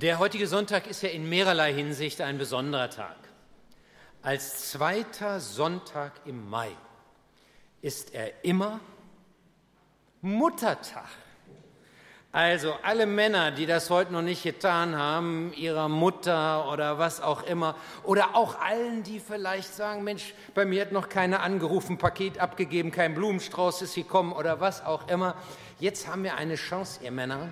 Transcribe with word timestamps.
Der 0.00 0.20
heutige 0.20 0.46
Sonntag 0.46 0.86
ist 0.86 1.02
ja 1.02 1.08
in 1.08 1.28
mehrerlei 1.28 1.74
Hinsicht 1.74 2.20
ein 2.20 2.38
besonderer 2.38 2.88
Tag. 2.88 3.16
Als 4.22 4.70
zweiter 4.70 5.40
Sonntag 5.40 6.12
im 6.24 6.48
Mai 6.48 6.70
ist 7.82 8.14
er 8.14 8.44
immer 8.44 8.78
Muttertag. 10.20 11.08
Also 12.30 12.74
alle 12.84 13.06
Männer, 13.06 13.50
die 13.50 13.66
das 13.66 13.90
heute 13.90 14.12
noch 14.12 14.22
nicht 14.22 14.44
getan 14.44 14.94
haben, 14.94 15.52
ihrer 15.54 15.88
Mutter 15.88 16.70
oder 16.72 17.00
was 17.00 17.20
auch 17.20 17.42
immer, 17.42 17.74
oder 18.04 18.36
auch 18.36 18.56
allen, 18.60 19.02
die 19.02 19.18
vielleicht 19.18 19.74
sagen, 19.74 20.04
Mensch, 20.04 20.32
bei 20.54 20.64
mir 20.64 20.82
hat 20.82 20.92
noch 20.92 21.08
keiner 21.08 21.40
angerufen, 21.40 21.98
Paket 21.98 22.38
abgegeben, 22.38 22.92
kein 22.92 23.16
Blumenstrauß 23.16 23.82
ist 23.82 23.96
gekommen 23.96 24.30
oder 24.30 24.60
was 24.60 24.84
auch 24.84 25.08
immer. 25.08 25.34
Jetzt 25.80 26.06
haben 26.06 26.22
wir 26.22 26.36
eine 26.36 26.54
Chance, 26.54 27.00
ihr 27.02 27.10
Männer. 27.10 27.48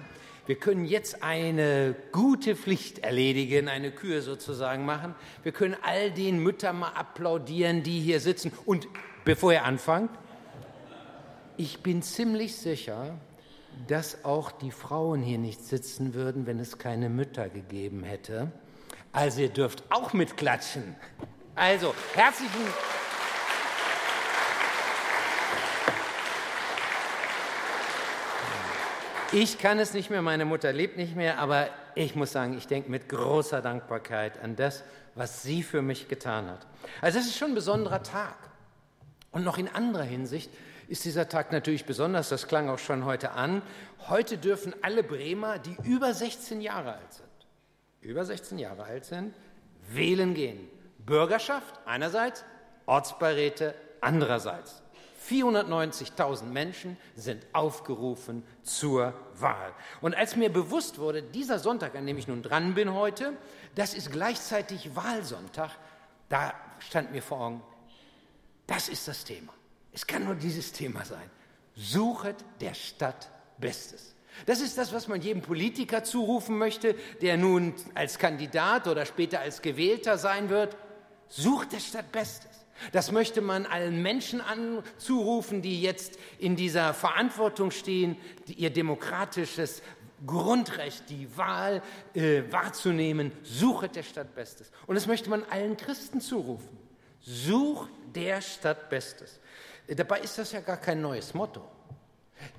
Wir 0.46 0.56
können 0.56 0.84
jetzt 0.84 1.24
eine 1.24 1.96
gute 2.12 2.54
Pflicht 2.54 3.00
erledigen, 3.00 3.68
eine 3.68 3.90
Kür 3.90 4.22
sozusagen 4.22 4.84
machen. 4.84 5.14
Wir 5.42 5.50
können 5.50 5.76
all 5.82 6.12
den 6.12 6.38
Müttern 6.38 6.78
mal 6.78 6.90
applaudieren, 6.90 7.82
die 7.82 8.00
hier 8.00 8.20
sitzen. 8.20 8.52
Und 8.64 8.86
bevor 9.24 9.52
ihr 9.52 9.64
anfangt, 9.64 10.10
ich 11.56 11.82
bin 11.82 12.00
ziemlich 12.02 12.56
sicher, 12.56 13.18
dass 13.88 14.24
auch 14.24 14.52
die 14.52 14.70
Frauen 14.70 15.20
hier 15.22 15.38
nicht 15.38 15.64
sitzen 15.64 16.14
würden, 16.14 16.46
wenn 16.46 16.60
es 16.60 16.78
keine 16.78 17.08
Mütter 17.08 17.48
gegeben 17.48 18.04
hätte. 18.04 18.52
Also 19.12 19.40
ihr 19.40 19.48
dürft 19.48 19.82
auch 19.90 20.12
mitklatschen. 20.12 20.94
Also 21.56 21.94
herzlichen 22.14 22.52
Ich 29.32 29.58
kann 29.58 29.80
es 29.80 29.92
nicht 29.92 30.08
mehr, 30.08 30.22
meine 30.22 30.44
Mutter 30.44 30.72
lebt 30.72 30.96
nicht 30.96 31.16
mehr, 31.16 31.38
aber 31.38 31.68
ich 31.96 32.14
muss 32.14 32.30
sagen, 32.30 32.56
ich 32.56 32.68
denke 32.68 32.90
mit 32.90 33.08
großer 33.08 33.60
Dankbarkeit 33.60 34.40
an 34.40 34.54
das, 34.54 34.84
was 35.16 35.42
sie 35.42 35.64
für 35.64 35.82
mich 35.82 36.06
getan 36.06 36.48
hat. 36.48 36.64
Also 37.00 37.18
es 37.18 37.26
ist 37.26 37.36
schon 37.36 37.48
ein 37.48 37.54
besonderer 37.56 38.04
Tag. 38.04 38.36
Und 39.32 39.42
noch 39.44 39.58
in 39.58 39.68
anderer 39.68 40.04
Hinsicht 40.04 40.50
ist 40.86 41.04
dieser 41.04 41.28
Tag 41.28 41.50
natürlich 41.50 41.84
besonders, 41.84 42.28
das 42.28 42.46
klang 42.46 42.68
auch 42.68 42.78
schon 42.78 43.04
heute 43.04 43.32
an. 43.32 43.62
Heute 44.08 44.38
dürfen 44.38 44.74
alle 44.82 45.02
Bremer, 45.02 45.58
die 45.58 45.76
über 45.82 46.14
16 46.14 46.60
Jahre 46.60 46.94
alt 46.94 47.12
sind, 47.12 47.26
über 48.02 48.24
16 48.24 48.58
Jahre 48.58 48.84
alt 48.84 49.04
sind, 49.04 49.34
wählen 49.88 50.34
gehen. 50.34 50.68
Bürgerschaft 50.98 51.74
einerseits, 51.84 52.44
Ortsbeiräte 52.86 53.74
andererseits. 54.00 54.82
490.000 55.28 56.44
Menschen 56.44 56.96
sind 57.14 57.46
aufgerufen 57.52 58.44
zur 58.62 59.14
Wahl. 59.34 59.72
Und 60.00 60.14
als 60.14 60.36
mir 60.36 60.52
bewusst 60.52 60.98
wurde, 60.98 61.22
dieser 61.22 61.58
Sonntag, 61.58 61.94
an 61.94 62.06
dem 62.06 62.18
ich 62.18 62.28
nun 62.28 62.42
dran 62.42 62.74
bin 62.74 62.92
heute, 62.94 63.36
das 63.74 63.94
ist 63.94 64.12
gleichzeitig 64.12 64.94
Wahlsonntag, 64.94 65.70
da 66.28 66.54
stand 66.80 67.12
mir 67.12 67.22
vor 67.22 67.40
Augen, 67.40 67.62
das 68.66 68.88
ist 68.88 69.06
das 69.08 69.24
Thema. 69.24 69.52
Es 69.92 70.06
kann 70.06 70.24
nur 70.24 70.34
dieses 70.34 70.72
Thema 70.72 71.04
sein. 71.04 71.30
Suchet 71.74 72.36
der 72.60 72.74
Stadt 72.74 73.30
Bestes. 73.58 74.14
Das 74.44 74.60
ist 74.60 74.76
das, 74.76 74.92
was 74.92 75.08
man 75.08 75.22
jedem 75.22 75.40
Politiker 75.40 76.04
zurufen 76.04 76.58
möchte, 76.58 76.94
der 77.22 77.36
nun 77.36 77.74
als 77.94 78.18
Kandidat 78.18 78.86
oder 78.86 79.06
später 79.06 79.40
als 79.40 79.62
Gewählter 79.62 80.18
sein 80.18 80.50
wird. 80.50 80.76
Sucht 81.28 81.72
der 81.72 81.80
Stadt 81.80 82.12
Bestes. 82.12 82.55
Das 82.92 83.12
möchte 83.12 83.40
man 83.40 83.66
allen 83.66 84.02
Menschen 84.02 84.42
zurufen, 84.98 85.62
die 85.62 85.80
jetzt 85.80 86.18
in 86.38 86.56
dieser 86.56 86.94
Verantwortung 86.94 87.70
stehen, 87.70 88.16
ihr 88.46 88.70
demokratisches 88.70 89.82
Grundrecht, 90.24 91.10
die 91.10 91.36
Wahl 91.36 91.82
äh, 92.14 92.42
wahrzunehmen. 92.50 93.32
Suchet 93.42 93.96
der 93.96 94.02
Stadt 94.02 94.34
Bestes. 94.34 94.70
Und 94.86 94.94
das 94.94 95.06
möchte 95.06 95.28
man 95.28 95.44
allen 95.44 95.76
Christen 95.76 96.20
zurufen. 96.20 96.78
Such 97.20 97.88
der 98.14 98.40
Stadt 98.40 98.88
Bestes. 98.88 99.40
Dabei 99.88 100.20
ist 100.20 100.38
das 100.38 100.52
ja 100.52 100.60
gar 100.60 100.78
kein 100.78 101.00
neues 101.00 101.34
Motto. 101.34 101.62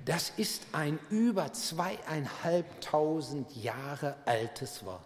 Das 0.04 0.32
ist 0.36 0.66
ein 0.72 0.98
über 1.10 1.52
zweieinhalbtausend 1.52 3.54
Jahre 3.56 4.16
altes 4.24 4.84
Wort. 4.84 5.02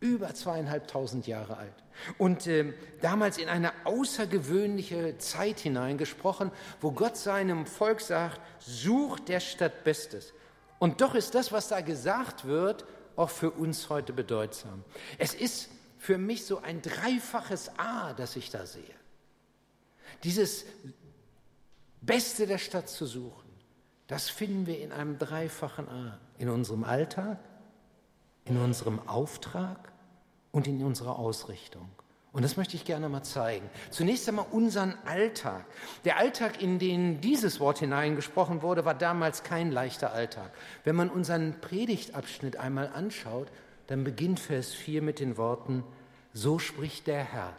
Über 0.00 0.34
zweieinhalbtausend 0.34 1.26
Jahre 1.26 1.56
alt. 1.56 1.72
Und 2.18 2.46
äh, 2.46 2.72
damals 3.00 3.38
in 3.38 3.48
eine 3.48 3.72
außergewöhnliche 3.84 5.18
Zeit 5.18 5.60
hineingesprochen, 5.60 6.50
wo 6.80 6.92
Gott 6.92 7.16
seinem 7.16 7.66
Volk 7.66 8.00
sagt, 8.00 8.40
such 8.58 9.20
der 9.20 9.40
Stadt 9.40 9.84
Bestes. 9.84 10.32
Und 10.78 11.00
doch 11.00 11.14
ist 11.14 11.34
das, 11.34 11.52
was 11.52 11.68
da 11.68 11.80
gesagt 11.80 12.44
wird, 12.44 12.84
auch 13.16 13.30
für 13.30 13.50
uns 13.50 13.88
heute 13.88 14.12
bedeutsam. 14.12 14.84
Es 15.18 15.34
ist 15.34 15.70
für 15.98 16.18
mich 16.18 16.44
so 16.44 16.60
ein 16.60 16.82
dreifaches 16.82 17.70
A, 17.78 18.12
das 18.12 18.36
ich 18.36 18.50
da 18.50 18.66
sehe. 18.66 18.82
Dieses 20.22 20.64
Beste 22.00 22.46
der 22.46 22.58
Stadt 22.58 22.88
zu 22.88 23.06
suchen, 23.06 23.46
das 24.06 24.28
finden 24.28 24.66
wir 24.66 24.80
in 24.80 24.92
einem 24.92 25.18
dreifachen 25.18 25.88
A. 25.88 26.18
In 26.38 26.48
unserem 26.48 26.84
Alltag, 26.84 27.38
in 28.44 28.56
unserem 28.58 29.08
Auftrag 29.08 29.92
und 30.56 30.66
in 30.66 30.82
unserer 30.82 31.18
Ausrichtung. 31.18 31.86
Und 32.32 32.42
das 32.42 32.56
möchte 32.56 32.76
ich 32.76 32.86
gerne 32.86 33.10
mal 33.10 33.22
zeigen. 33.22 33.68
Zunächst 33.90 34.26
einmal 34.26 34.46
unseren 34.50 34.94
Alltag. 35.04 35.66
Der 36.06 36.16
Alltag, 36.16 36.62
in 36.62 36.78
den 36.78 37.20
dieses 37.20 37.60
Wort 37.60 37.80
hineingesprochen 37.80 38.62
wurde, 38.62 38.86
war 38.86 38.94
damals 38.94 39.42
kein 39.42 39.70
leichter 39.70 40.14
Alltag. 40.14 40.50
Wenn 40.82 40.96
man 40.96 41.10
unseren 41.10 41.60
Predigtabschnitt 41.60 42.56
einmal 42.56 42.88
anschaut, 42.94 43.48
dann 43.86 44.02
beginnt 44.02 44.40
Vers 44.40 44.72
4 44.72 45.02
mit 45.02 45.20
den 45.20 45.36
Worten, 45.36 45.84
so 46.32 46.58
spricht 46.58 47.06
der 47.06 47.22
Herr 47.22 47.52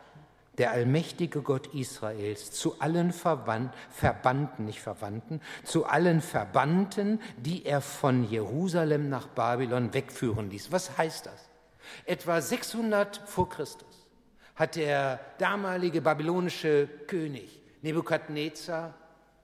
der 0.57 0.71
allmächtige 0.71 1.43
Gott 1.43 1.75
Israels, 1.75 2.49
zu 2.49 2.79
allen 2.79 3.13
Verwand, 3.13 3.71
Verbannten, 3.91 4.65
nicht 4.65 4.81
Verwandten, 4.81 5.39
zu 5.63 5.85
allen 5.85 6.19
Verbannten, 6.19 7.21
die 7.37 7.63
er 7.63 7.79
von 7.79 8.27
Jerusalem 8.27 9.07
nach 9.07 9.27
Babylon 9.27 9.93
wegführen 9.93 10.49
ließ. 10.49 10.71
Was 10.71 10.97
heißt 10.97 11.27
das? 11.27 11.47
Etwa 12.05 12.41
600 12.41 13.21
vor 13.25 13.49
Christus 13.49 14.07
hat 14.55 14.75
der 14.75 15.19
damalige 15.37 16.01
babylonische 16.01 16.87
König 17.07 17.61
Nebukadnezar 17.81 18.93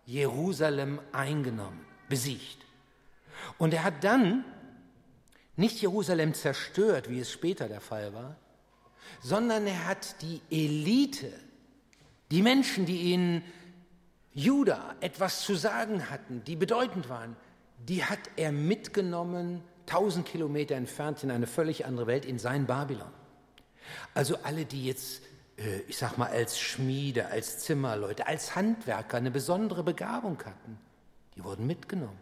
Jerusalem 0.06 1.00
eingenommen, 1.12 1.86
besiegt. 2.10 2.66
Und 3.58 3.74
er 3.74 3.84
hat 3.84 4.04
dann 4.04 4.44
nicht 5.56 5.82
Jerusalem 5.82 6.34
zerstört, 6.34 7.10
wie 7.10 7.20
es 7.20 7.32
später 7.32 7.68
der 7.68 7.82
Fall 7.82 8.14
war, 8.14 8.36
sondern 9.22 9.68
er 9.68 9.86
hat 9.86 10.22
die 10.22 10.42
Elite, 10.50 11.32
die 12.32 12.42
Menschen, 12.42 12.86
die 12.86 13.14
in 13.14 13.44
Juda 14.34 14.96
etwas 15.00 15.42
zu 15.42 15.56
sagen 15.56 16.10
hatten, 16.10 16.44
die 16.44 16.56
bedeutend 16.56 17.08
waren, 17.08 17.36
die 17.88 18.04
hat 18.04 18.20
er 18.36 18.52
mitgenommen, 18.52 19.62
tausend 19.86 20.26
Kilometer 20.26 20.76
entfernt 20.76 21.24
in 21.24 21.32
eine 21.32 21.48
völlig 21.48 21.86
andere 21.86 22.08
Welt, 22.08 22.26
in 22.26 22.40
sein 22.40 22.66
Babylon. 22.66 23.12
Also 24.14 24.38
alle, 24.44 24.66
die 24.66 24.86
jetzt, 24.86 25.22
äh, 25.58 25.80
ich 25.88 25.98
sag 25.98 26.18
mal, 26.18 26.30
als 26.30 26.60
Schmiede, 26.60 27.28
als 27.28 27.60
Zimmerleute, 27.60 28.28
als 28.28 28.56
Handwerker 28.56 29.18
eine 29.18 29.32
besondere 29.32 29.84
Begabung 29.84 30.38
hatten, 30.40 30.80
die 31.36 31.44
wurden 31.44 31.68
mitgenommen. 31.68 32.20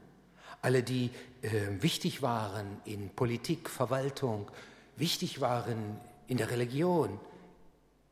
Alle, 0.61 0.83
die 0.83 1.09
äh, 1.41 1.49
wichtig 1.81 2.21
waren 2.21 2.81
in 2.85 3.09
Politik, 3.09 3.69
Verwaltung, 3.69 4.49
wichtig 4.95 5.41
waren 5.41 5.99
in 6.27 6.37
der 6.37 6.51
Religion, 6.51 7.19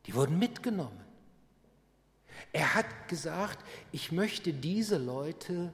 die 0.05 0.15
wurden 0.15 0.39
mitgenommen. 0.39 0.99
Er 2.51 2.73
hat 2.73 3.07
gesagt, 3.07 3.59
ich 3.91 4.11
möchte 4.11 4.53
diese 4.53 4.97
Leute 4.97 5.73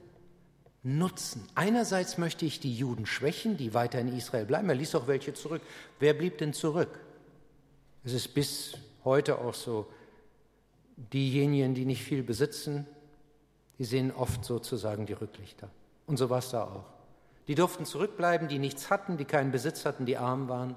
nutzen. 0.86 1.46
Einerseits 1.56 2.16
möchte 2.16 2.46
ich 2.46 2.60
die 2.60 2.74
Juden 2.74 3.06
schwächen, 3.06 3.56
die 3.56 3.74
weiter 3.74 3.98
in 3.98 4.16
Israel 4.16 4.46
bleiben. 4.46 4.68
Er 4.68 4.76
ließ 4.76 4.94
auch 4.94 5.08
welche 5.08 5.34
zurück. 5.34 5.60
Wer 5.98 6.14
blieb 6.14 6.38
denn 6.38 6.52
zurück? 6.52 7.00
Es 8.04 8.12
ist 8.12 8.28
bis 8.28 8.78
heute 9.04 9.38
auch 9.38 9.54
so, 9.54 9.86
diejenigen, 11.12 11.74
die 11.74 11.84
nicht 11.84 12.02
viel 12.02 12.22
besitzen, 12.22 12.86
die 13.78 13.84
sehen 13.84 14.12
oft 14.12 14.44
sozusagen 14.44 15.06
die 15.06 15.12
Rücklichter. 15.12 15.68
Und 16.06 16.18
so 16.18 16.30
war 16.30 16.38
es 16.38 16.50
da 16.50 16.62
auch. 16.64 16.84
Die 17.48 17.56
durften 17.56 17.84
zurückbleiben, 17.84 18.48
die 18.48 18.58
nichts 18.58 18.88
hatten, 18.88 19.16
die 19.16 19.24
keinen 19.24 19.50
Besitz 19.50 19.84
hatten, 19.84 20.06
die 20.06 20.16
arm 20.16 20.48
waren. 20.48 20.76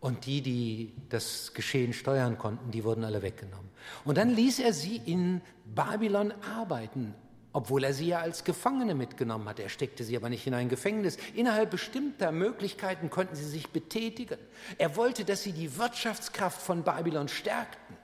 Und 0.00 0.26
die, 0.26 0.40
die 0.40 0.92
das 1.10 1.52
Geschehen 1.54 1.92
steuern 1.92 2.36
konnten, 2.36 2.70
die 2.70 2.84
wurden 2.84 3.04
alle 3.04 3.22
weggenommen. 3.22 3.70
Und 4.04 4.18
dann 4.18 4.30
ließ 4.30 4.60
er 4.60 4.72
sie 4.72 4.96
in 4.96 5.40
Babylon 5.64 6.32
arbeiten, 6.56 7.14
obwohl 7.54 7.84
er 7.84 7.94
sie 7.94 8.08
ja 8.08 8.18
als 8.18 8.42
Gefangene 8.42 8.96
mitgenommen 8.96 9.48
hat. 9.48 9.60
Er 9.60 9.68
steckte 9.68 10.02
sie 10.02 10.16
aber 10.16 10.28
nicht 10.28 10.44
in 10.44 10.54
ein 10.54 10.68
Gefängnis. 10.68 11.18
Innerhalb 11.36 11.70
bestimmter 11.70 12.32
Möglichkeiten 12.32 13.10
konnten 13.10 13.36
sie 13.36 13.48
sich 13.48 13.70
betätigen. 13.70 14.38
Er 14.76 14.96
wollte, 14.96 15.24
dass 15.24 15.44
sie 15.44 15.52
die 15.52 15.78
Wirtschaftskraft 15.78 16.60
von 16.60 16.82
Babylon 16.82 17.28
stärkten. 17.28 17.96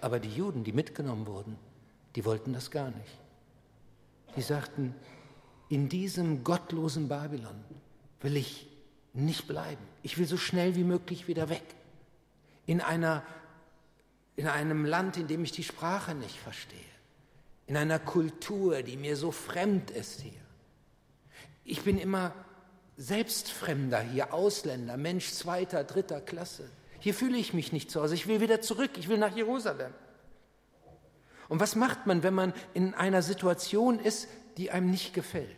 Aber 0.00 0.20
die 0.20 0.30
Juden, 0.30 0.62
die 0.62 0.72
mitgenommen 0.72 1.26
wurden, 1.26 1.58
die 2.14 2.24
wollten 2.24 2.52
das 2.52 2.70
gar 2.70 2.92
nicht. 2.92 3.18
Die 4.36 4.42
sagten, 4.42 4.94
in 5.68 5.88
diesem 5.88 6.44
gottlosen 6.44 7.08
Babylon 7.08 7.64
will 8.20 8.36
ich 8.36 8.68
nicht 9.14 9.48
bleiben. 9.48 9.82
Ich 10.04 10.16
will 10.16 10.26
so 10.26 10.36
schnell 10.36 10.76
wie 10.76 10.84
möglich 10.84 11.26
wieder 11.26 11.48
weg. 11.48 11.64
In, 12.66 12.80
einer, 12.80 13.24
in 14.36 14.46
einem 14.46 14.84
Land, 14.84 15.16
in 15.16 15.26
dem 15.26 15.42
ich 15.42 15.50
die 15.50 15.64
Sprache 15.64 16.14
nicht 16.14 16.36
verstehe. 16.36 16.93
In 17.66 17.76
einer 17.76 17.98
Kultur, 17.98 18.82
die 18.82 18.96
mir 18.96 19.16
so 19.16 19.30
fremd 19.30 19.90
ist 19.90 20.20
hier. 20.20 20.32
Ich 21.64 21.82
bin 21.82 21.98
immer 21.98 22.34
Selbstfremder 22.96 24.00
hier, 24.00 24.34
Ausländer, 24.34 24.96
Mensch 24.96 25.30
zweiter, 25.32 25.82
dritter 25.84 26.20
Klasse. 26.20 26.68
Hier 27.00 27.14
fühle 27.14 27.38
ich 27.38 27.54
mich 27.54 27.72
nicht 27.72 27.90
zu 27.90 28.02
Hause. 28.02 28.14
Ich 28.14 28.26
will 28.26 28.40
wieder 28.40 28.60
zurück. 28.60 28.92
Ich 28.96 29.08
will 29.08 29.18
nach 29.18 29.34
Jerusalem. 29.34 29.92
Und 31.48 31.60
was 31.60 31.76
macht 31.76 32.06
man, 32.06 32.22
wenn 32.22 32.34
man 32.34 32.54
in 32.72 32.94
einer 32.94 33.22
Situation 33.22 33.98
ist, 33.98 34.28
die 34.56 34.70
einem 34.70 34.90
nicht 34.90 35.14
gefällt? 35.14 35.56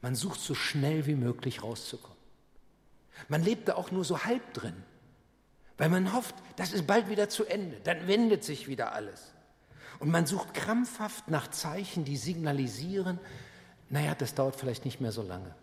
Man 0.00 0.14
sucht 0.14 0.40
so 0.40 0.54
schnell 0.54 1.06
wie 1.06 1.14
möglich 1.14 1.62
rauszukommen. 1.62 2.16
Man 3.28 3.42
lebt 3.42 3.68
da 3.68 3.74
auch 3.74 3.90
nur 3.90 4.04
so 4.04 4.24
halb 4.24 4.52
drin, 4.54 4.74
weil 5.78 5.88
man 5.88 6.12
hofft, 6.12 6.34
das 6.56 6.72
ist 6.72 6.86
bald 6.86 7.08
wieder 7.08 7.28
zu 7.28 7.44
Ende, 7.44 7.80
dann 7.84 8.06
wendet 8.06 8.44
sich 8.44 8.68
wieder 8.68 8.92
alles. 8.92 9.31
Und 10.02 10.10
man 10.10 10.26
sucht 10.26 10.52
krampfhaft 10.52 11.28
nach 11.28 11.48
Zeichen, 11.48 12.04
die 12.04 12.16
signalisieren, 12.16 13.20
naja, 13.88 14.16
das 14.16 14.34
dauert 14.34 14.56
vielleicht 14.56 14.84
nicht 14.84 15.00
mehr 15.00 15.12
so 15.12 15.22
lange. 15.22 15.54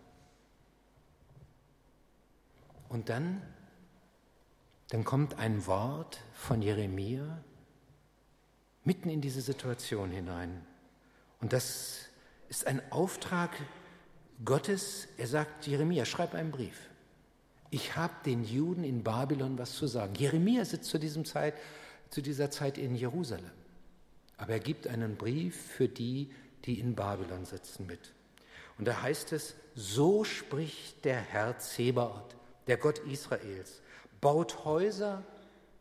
Und 2.87 3.09
dann, 3.09 3.41
dann 4.91 5.03
kommt 5.03 5.37
ein 5.39 5.67
Wort 5.67 6.21
von 6.33 6.61
Jeremia 6.61 7.43
mitten 8.85 9.09
in 9.09 9.19
diese 9.19 9.41
Situation 9.41 10.09
hinein. 10.09 10.65
Und 11.41 11.51
das 11.51 12.05
ist 12.47 12.65
ein 12.65 12.81
Auftrag 12.93 13.51
Gottes. 14.45 15.09
Er 15.17 15.27
sagt, 15.27 15.67
Jeremia, 15.67 16.05
schreib 16.05 16.33
einen 16.33 16.51
Brief. 16.51 16.89
Ich 17.71 17.97
habe 17.97 18.13
den 18.25 18.45
Juden 18.45 18.85
in 18.85 19.03
Babylon 19.03 19.57
was 19.57 19.73
zu 19.73 19.87
sagen. 19.87 20.15
Jeremia 20.15 20.63
sitzt 20.63 20.89
zu, 20.89 20.97
diesem 20.97 21.25
Zeit, 21.25 21.55
zu 22.09 22.21
dieser 22.21 22.49
Zeit 22.49 22.77
in 22.77 22.95
Jerusalem. 22.95 23.51
Aber 24.39 24.53
er 24.53 24.59
gibt 24.59 24.87
einen 24.87 25.17
Brief 25.17 25.55
für 25.55 25.89
die, 25.89 26.31
die 26.65 26.79
in 26.79 26.95
Babylon 26.95 27.45
sitzen 27.45 27.85
mit. 27.85 28.13
Und 28.77 28.87
da 28.87 29.01
heißt 29.01 29.33
es, 29.33 29.55
so 29.75 30.23
spricht 30.23 31.03
der 31.03 31.19
Herr 31.19 31.59
Zebaoth, 31.59 32.35
der 32.67 32.77
Gott 32.77 32.99
Israels, 32.99 33.81
baut 34.21 34.63
Häuser 34.63 35.23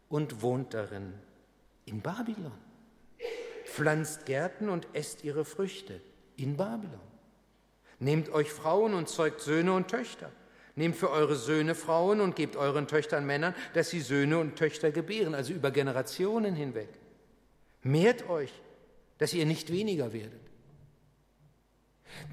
und 0.09 0.43
wohnt 0.43 0.75
darin 0.75 1.15
in 1.87 2.01
Babylon, 2.01 2.53
pflanzt 3.65 4.27
Gärten 4.27 4.69
und 4.69 4.89
esst 4.93 5.23
ihre 5.23 5.45
Früchte 5.45 6.01
in 6.37 6.57
Babylon. 6.57 7.01
Nehmt 8.01 8.31
euch 8.31 8.51
Frauen 8.51 8.95
und 8.95 9.09
zeugt 9.09 9.41
Söhne 9.41 9.73
und 9.73 9.89
Töchter. 9.89 10.33
Nehmt 10.75 10.97
für 10.97 11.11
eure 11.11 11.37
Söhne 11.37 11.75
Frauen 11.77 12.21
und 12.21 12.35
gebt 12.35 12.57
euren 12.57 12.89
Töchtern 12.89 13.25
Männern, 13.27 13.55
dass 13.75 13.91
sie 13.91 14.01
Söhne 14.01 14.39
und 14.39 14.57
Töchter 14.57 14.91
gebären, 14.91 15.35
also 15.35 15.53
über 15.53 15.71
Generationen 15.71 16.55
hinweg. 16.55 16.89
Mehrt 17.83 18.29
euch, 18.29 18.53
dass 19.19 19.33
ihr 19.33 19.47
nicht 19.47 19.73
weniger 19.73 20.13
werdet. 20.13 20.41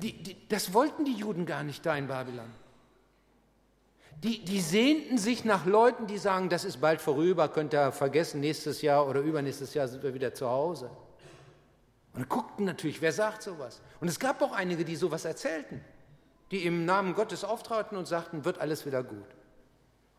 Die, 0.02 0.14
die, 0.14 0.48
das 0.48 0.74
wollten 0.74 1.06
die 1.06 1.14
Juden 1.14 1.46
gar 1.46 1.64
nicht 1.64 1.86
da 1.86 1.96
in 1.96 2.08
Babylon. 2.08 2.52
Die, 4.24 4.44
die 4.44 4.62
sehnten 4.62 5.18
sich 5.18 5.44
nach 5.44 5.66
Leuten, 5.66 6.08
die 6.08 6.18
sagen, 6.18 6.50
das 6.50 6.64
ist 6.64 6.80
bald 6.80 7.02
vorüber, 7.02 7.50
könnt 7.50 7.74
ihr 7.74 7.92
vergessen, 7.92 8.40
nächstes 8.40 8.82
Jahr 8.82 9.08
oder 9.08 9.20
übernächstes 9.20 9.74
Jahr 9.74 9.88
sind 9.88 10.04
wir 10.04 10.14
wieder 10.14 10.34
zu 10.34 10.50
Hause. 10.50 10.90
Und 12.14 12.30
guckten 12.30 12.66
natürlich, 12.66 13.02
wer 13.02 13.12
sagt 13.12 13.44
sowas? 13.44 13.82
Und 14.00 14.08
es 14.08 14.20
gab 14.20 14.42
auch 14.42 14.54
einige, 14.54 14.86
die 14.86 14.96
sowas 14.96 15.26
erzählten, 15.26 15.82
die 16.52 16.66
im 16.66 16.86
Namen 16.86 17.14
Gottes 17.14 17.44
auftraten 17.44 17.98
und 17.98 18.08
sagten, 18.08 18.46
wird 18.46 18.58
alles 18.60 18.86
wieder 18.86 19.04
gut. 19.04 19.28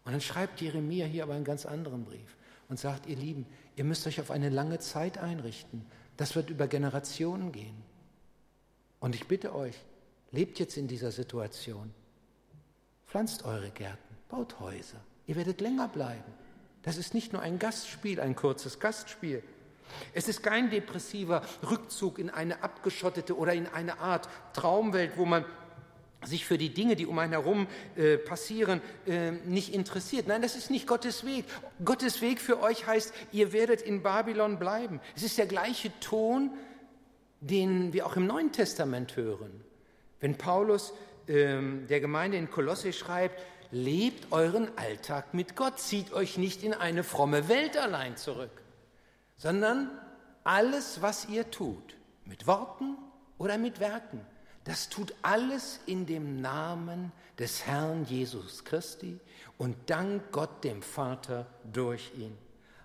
Und 0.05 0.13
dann 0.13 0.21
schreibt 0.21 0.61
Jeremia 0.61 1.07
hier 1.07 1.23
aber 1.23 1.35
einen 1.35 1.45
ganz 1.45 1.65
anderen 1.65 2.05
Brief 2.05 2.37
und 2.69 2.79
sagt, 2.79 3.07
ihr 3.07 3.17
Lieben, 3.17 3.47
ihr 3.77 3.85
müsst 3.85 4.07
euch 4.07 4.21
auf 4.21 4.31
eine 4.31 4.49
lange 4.49 4.81
Zeit 4.81 5.19
einrichten. 5.19 5.87
Das 6.17 6.35
wird 6.35 6.51
über 6.51 6.67
Generationen 6.67 7.53
gehen. 7.53 7.83
Und 8.99 9.15
ich 9.15 9.29
bitte 9.29 9.55
euch, 9.55 9.77
lebt 10.33 10.59
jetzt 10.59 10.77
in 10.77 10.89
dieser 10.89 11.13
Situation. 11.13 11.93
Pflanzt 13.07 13.45
eure 13.45 13.71
Gärten, 13.71 14.17
baut 14.29 14.59
Häuser. 14.59 15.01
Ihr 15.27 15.37
werdet 15.37 15.61
länger 15.61 15.89
bleiben. 15.89 16.33
Das 16.83 16.97
ist 16.97 17.15
nicht 17.15 17.33
nur 17.33 17.43
ein 17.43 17.59
Gastspiel, 17.59 18.21
ein 18.21 18.35
kurzes 18.35 18.81
Gastspiel. 18.81 19.43
Es 20.13 20.29
ist 20.29 20.43
kein 20.43 20.71
depressiver 20.71 21.43
Rückzug 21.69 22.19
in 22.19 22.31
eine 22.31 22.63
abgeschottete 22.63 23.37
oder 23.37 23.53
in 23.53 23.67
eine 23.67 23.99
Art 23.99 24.29
Traumwelt, 24.53 25.17
wo 25.17 25.25
man 25.25 25.45
sich 26.27 26.45
für 26.45 26.59
die 26.59 26.75
Dinge, 26.75 26.97
die 26.97 27.07
um 27.07 27.19
einen 27.19 27.33
herum 27.33 27.67
äh, 27.97 28.19
passieren, 28.19 28.81
äh, 29.07 29.33
nicht 29.33 29.73
interessiert. 29.73 30.27
Nein, 30.27 30.43
das 30.43 30.57
ist 30.57 30.71
nicht 30.71 30.87
Gottes 30.87 31.25
Weg. 31.25 31.45
Gottes 31.85 32.21
Weg 32.21 32.41
für 32.41 32.61
euch 32.61 32.87
heißt, 32.87 33.15
ihr 33.33 33.53
werdet 33.53 33.83
in 33.83 34.03
Babylon 34.03 34.59
bleiben. 34.59 35.01
Es 35.15 35.23
ist 35.23 35.39
der 35.39 35.47
gleiche 35.47 35.91
Ton, 36.01 36.51
den 37.41 37.93
wir 37.93 38.07
auch 38.07 38.17
im 38.17 38.27
Neuen 38.27 38.53
Testament 38.53 39.17
hören. 39.17 39.65
Wenn 40.21 40.37
Paulus 40.37 40.93
äh, 41.27 41.59
der 41.89 42.01
Gemeinde 42.01 42.37
in 42.37 42.51
Kolosse 42.51 42.93
schreibt, 42.93 43.41
lebt 43.71 44.33
euren 44.33 44.69
Alltag 44.77 45.35
mit 45.35 45.57
Gott, 45.57 45.79
zieht 45.79 46.13
euch 46.13 46.39
nicht 46.39 46.63
in 46.63 46.75
eine 46.75 47.05
fromme 47.05 47.49
Welt 47.49 47.77
allein 47.77 48.17
zurück 48.17 48.63
sondern 49.37 49.91
alles, 50.45 51.03
was 51.03 51.29
ihr 51.29 51.51
tut, 51.51 51.97
mit 52.25 52.47
Worten 52.47 52.97
oder 53.39 53.59
mit 53.59 53.81
Werken, 53.81 54.21
das 54.67 54.89
tut 54.89 55.15
alles 55.23 55.81
in 55.87 56.07
dem 56.07 56.41
Namen 56.41 57.13
des 57.39 57.67
Herrn 57.67 58.05
Jesus 58.05 58.65
Christi 58.65 59.19
und 59.59 59.77
dank 59.87 60.33
Gott 60.33 60.63
dem 60.65 60.83
Vater 60.83 61.47
durch 61.73 62.13
ihn. 62.17 62.37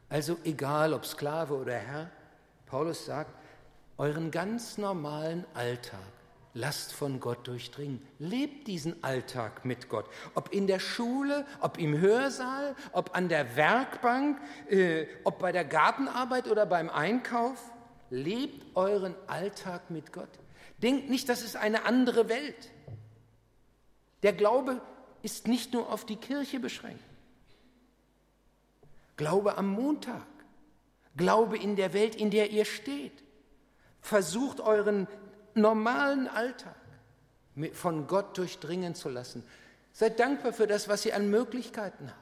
Also 0.07 0.37
egal 0.43 0.93
ob 0.93 1.05
Sklave 1.05 1.53
oder 1.53 1.75
Herr, 1.75 2.09
Paulus 2.65 3.05
sagt, 3.05 3.33
euren 3.97 4.31
ganz 4.31 4.77
normalen 4.77 5.45
Alltag 5.53 5.99
Lasst 6.53 6.91
von 6.91 7.21
Gott 7.21 7.47
durchdringen. 7.47 8.05
Lebt 8.19 8.67
diesen 8.67 9.01
Alltag 9.05 9.63
mit 9.63 9.87
Gott. 9.87 10.05
Ob 10.35 10.51
in 10.51 10.67
der 10.67 10.79
Schule, 10.79 11.45
ob 11.61 11.77
im 11.77 11.97
Hörsaal, 11.97 12.75
ob 12.91 13.15
an 13.15 13.29
der 13.29 13.55
Werkbank, 13.55 14.37
äh, 14.69 15.05
ob 15.23 15.39
bei 15.39 15.53
der 15.53 15.63
Gartenarbeit 15.63 16.49
oder 16.49 16.65
beim 16.65 16.89
Einkauf. 16.89 17.71
Lebt 18.09 18.75
euren 18.75 19.15
Alltag 19.27 19.89
mit 19.89 20.11
Gott. 20.11 20.27
Denkt 20.81 21.09
nicht, 21.09 21.29
das 21.29 21.43
ist 21.43 21.55
eine 21.55 21.85
andere 21.85 22.29
Welt. 22.29 22.71
Der 24.23 24.33
Glaube 24.33 24.81
ist 25.21 25.47
nicht 25.47 25.73
nur 25.73 25.91
auf 25.91 26.05
die 26.05 26.15
Kirche 26.15 26.59
beschränkt. 26.59 27.03
Glaube 29.17 29.57
am 29.57 29.67
Montag. 29.67 30.25
Glaube 31.15 31.57
in 31.57 31.75
der 31.75 31.93
Welt, 31.93 32.15
in 32.15 32.31
der 32.31 32.51
ihr 32.51 32.65
steht. 32.65 33.23
Versucht 34.01 34.61
euren 34.61 35.07
normalen 35.53 36.27
Alltag 36.27 36.75
von 37.73 38.07
Gott 38.07 38.37
durchdringen 38.37 38.95
zu 38.95 39.09
lassen. 39.09 39.43
Seid 39.93 40.19
dankbar 40.19 40.53
für 40.53 40.67
das, 40.67 40.87
was 40.87 41.05
ihr 41.05 41.15
an 41.15 41.29
Möglichkeiten 41.29 42.07
habt. 42.07 42.17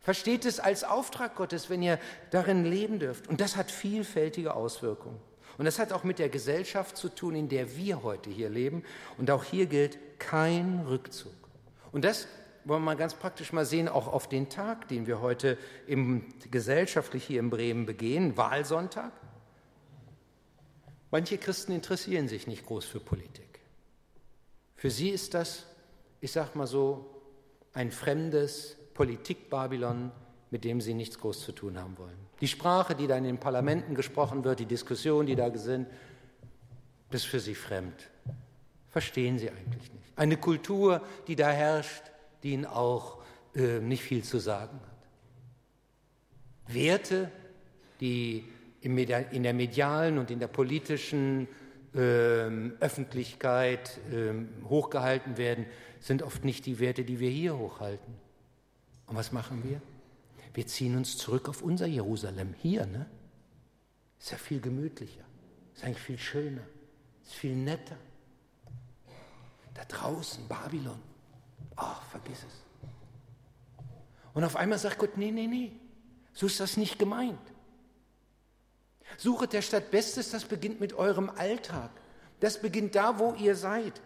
Versteht 0.00 0.44
es 0.46 0.58
als 0.58 0.82
Auftrag 0.82 1.36
Gottes, 1.36 1.70
wenn 1.70 1.82
ihr 1.82 2.00
darin 2.30 2.64
leben 2.64 2.98
dürft. 2.98 3.28
Und 3.28 3.40
das 3.40 3.56
hat 3.56 3.70
vielfältige 3.70 4.54
Auswirkungen. 4.54 5.20
Und 5.58 5.64
das 5.64 5.78
hat 5.78 5.92
auch 5.92 6.04
mit 6.04 6.18
der 6.18 6.28
Gesellschaft 6.28 6.96
zu 6.96 7.08
tun, 7.08 7.34
in 7.34 7.48
der 7.48 7.76
wir 7.76 8.02
heute 8.02 8.30
hier 8.30 8.48
leben. 8.48 8.84
Und 9.18 9.30
auch 9.30 9.44
hier 9.44 9.66
gilt 9.66 9.98
kein 10.18 10.80
Rückzug. 10.86 11.32
Und 11.92 12.04
das 12.04 12.26
wollen 12.64 12.82
wir 12.82 12.86
mal 12.86 12.96
ganz 12.96 13.14
praktisch 13.14 13.52
mal 13.52 13.64
sehen, 13.66 13.88
auch 13.88 14.08
auf 14.08 14.28
den 14.28 14.48
Tag, 14.48 14.88
den 14.88 15.06
wir 15.06 15.20
heute 15.20 15.58
im, 15.86 16.24
gesellschaftlich 16.50 17.24
hier 17.24 17.40
in 17.40 17.50
Bremen 17.50 17.86
begehen, 17.86 18.36
Wahlsonntag. 18.36 19.12
Manche 21.10 21.38
Christen 21.38 21.72
interessieren 21.72 22.28
sich 22.28 22.46
nicht 22.46 22.64
groß 22.64 22.84
für 22.84 23.00
Politik. 23.00 23.60
Für 24.76 24.90
sie 24.90 25.10
ist 25.10 25.34
das, 25.34 25.66
ich 26.20 26.32
sag 26.32 26.56
mal 26.56 26.66
so, 26.66 27.22
ein 27.74 27.90
fremdes 27.90 28.76
Politik-Babylon, 28.94 30.12
mit 30.52 30.64
dem 30.64 30.80
sie 30.82 30.92
nichts 30.92 31.18
groß 31.18 31.40
zu 31.40 31.52
tun 31.52 31.78
haben 31.78 31.96
wollen. 31.96 32.14
Die 32.40 32.46
Sprache, 32.46 32.94
die 32.94 33.06
da 33.06 33.16
in 33.16 33.24
den 33.24 33.38
Parlamenten 33.38 33.94
gesprochen 33.94 34.44
wird, 34.44 34.60
die 34.60 34.66
Diskussionen, 34.66 35.26
die 35.26 35.34
da 35.34 35.50
sind, 35.56 35.88
ist 37.10 37.24
für 37.24 37.40
sie 37.40 37.54
fremd. 37.54 38.10
Verstehen 38.90 39.38
sie 39.38 39.48
eigentlich 39.50 39.90
nicht. 39.90 40.04
Eine 40.14 40.36
Kultur, 40.36 41.00
die 41.26 41.36
da 41.36 41.50
herrscht, 41.50 42.02
die 42.42 42.52
ihnen 42.52 42.66
auch 42.66 43.22
äh, 43.54 43.80
nicht 43.80 44.02
viel 44.02 44.22
zu 44.22 44.38
sagen 44.38 44.78
hat. 44.78 46.74
Werte, 46.74 47.30
die 48.00 48.44
in 48.82 48.96
der 49.42 49.54
medialen 49.54 50.18
und 50.18 50.30
in 50.30 50.38
der 50.38 50.48
politischen 50.48 51.48
ähm, 51.94 52.74
Öffentlichkeit 52.80 54.00
ähm, 54.12 54.48
hochgehalten 54.68 55.38
werden, 55.38 55.64
sind 56.00 56.22
oft 56.22 56.44
nicht 56.44 56.66
die 56.66 56.78
Werte, 56.78 57.04
die 57.04 57.20
wir 57.20 57.30
hier 57.30 57.56
hochhalten. 57.56 58.14
Und 59.06 59.16
was 59.16 59.32
machen 59.32 59.62
wir? 59.64 59.80
Wir 60.54 60.66
ziehen 60.66 60.96
uns 60.96 61.16
zurück 61.16 61.48
auf 61.48 61.62
unser 61.62 61.86
Jerusalem 61.86 62.54
hier, 62.60 62.86
ne? 62.86 63.06
Ist 64.18 64.30
ja 64.30 64.36
viel 64.36 64.60
gemütlicher, 64.60 65.24
ist 65.74 65.84
eigentlich 65.84 66.02
viel 66.02 66.18
schöner, 66.18 66.62
ist 67.24 67.34
viel 67.34 67.56
netter. 67.56 67.96
Da 69.74 69.84
draußen, 69.84 70.46
Babylon, 70.46 71.00
ach, 71.76 72.02
vergiss 72.04 72.38
dieses. 72.40 72.62
Und 74.34 74.44
auf 74.44 74.56
einmal 74.56 74.78
sagt 74.78 74.98
Gott, 74.98 75.16
nee, 75.16 75.30
nee, 75.30 75.46
nee, 75.46 75.72
so 76.32 76.46
ist 76.46 76.60
das 76.60 76.76
nicht 76.76 76.98
gemeint. 76.98 77.40
Suchet 79.18 79.52
der 79.52 79.62
Stadt 79.62 79.90
Bestes, 79.90 80.30
das 80.30 80.44
beginnt 80.44 80.80
mit 80.80 80.94
eurem 80.94 81.30
Alltag. 81.30 81.90
Das 82.40 82.60
beginnt 82.60 82.94
da, 82.94 83.18
wo 83.18 83.34
ihr 83.34 83.54
seid. 83.56 84.00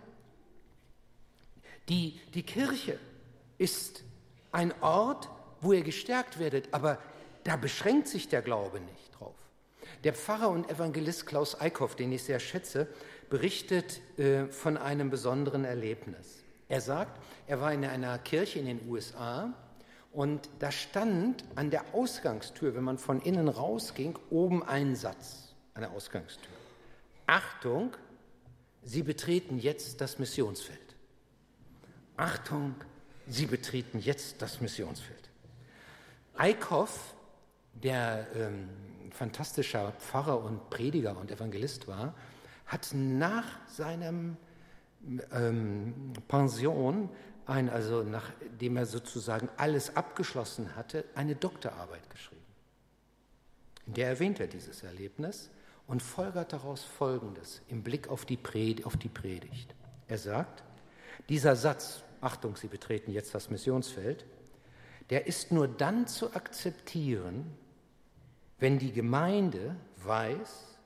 Die, 1.89 2.21
die 2.35 2.43
Kirche 2.43 2.99
ist 3.59 4.03
ein 4.51 4.73
Ort, 4.83 5.29
wo 5.61 5.73
ihr 5.73 5.83
gestärkt 5.83 6.39
werdet, 6.39 6.73
aber 6.73 6.99
da 7.45 7.57
beschränkt 7.57 8.09
sich 8.09 8.29
der 8.29 8.43
Glaube 8.43 8.81
nicht 8.81 9.19
drauf. 9.19 9.35
Der 10.05 10.13
Pfarrer 10.13 10.51
und 10.51 10.71
Evangelist 10.71 11.27
Klaus 11.27 11.61
Eickhoff, 11.61 11.97
den 11.97 12.13
ich 12.13 12.25
sehr 12.25 12.41
schätze, 12.41 12.89
berichtet 13.31 14.01
äh, 14.19 14.47
von 14.47 14.77
einem 14.77 15.11
besonderen 15.11 15.65
Erlebnis. 15.65 16.43
Er 16.69 16.81
sagt, 16.81 17.21
er 17.47 17.61
war 17.61 17.73
in 17.73 17.85
einer 17.85 18.19
Kirche 18.19 18.59
in 18.59 18.67
den 18.67 18.89
USA 18.89 19.53
und 20.13 20.49
da 20.59 20.73
stand 20.73 21.45
an 21.55 21.71
der 21.71 21.95
Ausgangstür, 21.95 22.75
wenn 22.75 22.85
man 22.85 22.99
von 22.99 23.21
innen 23.21 23.49
rausging, 23.49 24.19
oben 24.31 24.63
ein 24.63 24.97
Satz 24.97 25.55
an 25.75 25.83
der 25.83 25.93
Ausgangstür. 25.93 26.55
Achtung, 27.27 27.97
Sie 28.83 29.03
betreten 29.03 29.59
jetzt 29.59 30.01
das 30.01 30.19
Missionsfeld. 30.19 30.97
Achtung, 32.17 32.77
Sie 33.27 33.47
betreten 33.47 33.99
jetzt 33.99 34.41
das 34.41 34.61
Missionsfeld. 34.61 35.26
Eickhoff, 36.39 37.15
der 37.75 38.27
ähm, 38.35 38.69
fantastischer 39.11 39.93
Pfarrer 39.93 40.43
und 40.43 40.71
Prediger 40.71 41.17
und 41.17 41.31
Evangelist 41.31 41.89
war, 41.89 42.15
hat 42.67 42.91
nach 42.93 43.47
seinem 43.69 44.37
ähm, 45.33 46.13
Pension, 46.29 47.09
ein, 47.47 47.69
also 47.71 48.03
nachdem 48.03 48.77
er 48.77 48.87
sozusagen 48.87 49.49
alles 49.57 49.97
abgeschlossen 49.97 50.75
hatte, 50.75 51.05
eine 51.15 51.37
Doktorarbeit 51.37 52.11
geschrieben. 52.11 52.43
In 53.87 53.95
der 53.95 54.09
erwähnt 54.09 54.41
er 54.41 54.49
dieses 54.49 54.83
Erlebnis 54.83 55.51
und 55.87 56.03
folgert 56.03 56.53
daraus 56.53 56.83
Folgendes 56.83 57.63
im 57.69 57.83
Blick 57.83 58.09
auf 58.09 58.25
die, 58.25 58.37
Pred 58.37 58.85
auf 58.85 58.97
die 58.97 59.09
Predigt. 59.09 59.75
Er 60.09 60.19
sagt, 60.19 60.65
dieser 61.29 61.55
Satz, 61.55 62.03
Achtung, 62.21 62.57
Sie 62.57 62.67
betreten 62.67 63.13
jetzt 63.13 63.35
das 63.35 63.51
Missionsfeld, 63.51 64.25
der 65.11 65.27
ist 65.27 65.53
nur 65.53 65.69
dann 65.69 66.07
zu 66.07 66.35
akzeptieren, 66.35 67.47
wenn 68.59 68.79
die 68.79 68.93
Gemeinde 68.93 69.77
weiß, 70.05 70.77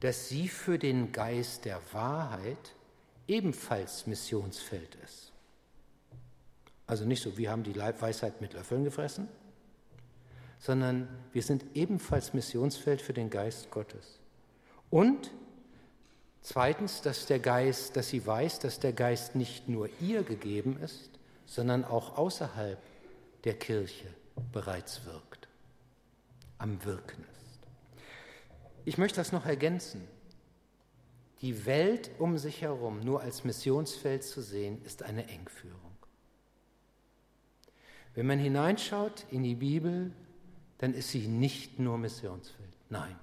dass 0.00 0.28
sie 0.28 0.48
für 0.48 0.78
den 0.78 1.12
Geist 1.12 1.64
der 1.64 1.80
Wahrheit 1.92 2.74
ebenfalls 3.26 4.06
Missionsfeld 4.06 4.96
ist. 5.04 5.32
Also 6.86 7.04
nicht 7.04 7.22
so, 7.22 7.36
wir 7.36 7.50
haben 7.50 7.64
die 7.64 7.72
Leibweisheit 7.72 8.40
mit 8.40 8.54
Löffeln 8.54 8.84
gefressen, 8.84 9.28
sondern 10.58 11.08
wir 11.32 11.42
sind 11.42 11.64
ebenfalls 11.74 12.32
Missionsfeld 12.32 13.02
für 13.02 13.12
den 13.12 13.30
Geist 13.30 13.70
Gottes. 13.70 14.18
Und 14.90 15.30
zweitens, 16.40 17.02
dass 17.02 17.26
der 17.26 17.40
Geist, 17.40 17.96
dass 17.96 18.08
sie 18.08 18.26
weiß, 18.26 18.60
dass 18.60 18.80
der 18.80 18.92
Geist 18.92 19.34
nicht 19.34 19.68
nur 19.68 19.88
ihr 20.00 20.22
gegeben 20.22 20.78
ist, 20.82 21.10
sondern 21.44 21.84
auch 21.84 22.16
außerhalb 22.16 22.78
der 23.44 23.54
Kirche 23.54 24.08
bereits 24.52 25.04
wirkt, 25.04 25.48
am 26.58 26.84
Wirken 26.84 27.24
ist. 27.42 27.60
Ich 28.84 28.98
möchte 28.98 29.16
das 29.20 29.32
noch 29.32 29.46
ergänzen. 29.46 30.06
Die 31.40 31.66
Welt 31.66 32.10
um 32.18 32.36
sich 32.38 32.62
herum 32.62 33.00
nur 33.00 33.20
als 33.20 33.44
Missionsfeld 33.44 34.24
zu 34.24 34.42
sehen, 34.42 34.82
ist 34.84 35.02
eine 35.02 35.28
Engführung. 35.28 35.78
Wenn 38.14 38.26
man 38.26 38.38
hineinschaut 38.38 39.26
in 39.30 39.44
die 39.44 39.54
Bibel, 39.54 40.10
dann 40.78 40.94
ist 40.94 41.10
sie 41.10 41.28
nicht 41.28 41.78
nur 41.78 41.98
Missionsfeld. 41.98 42.74
Nein, 42.88 43.16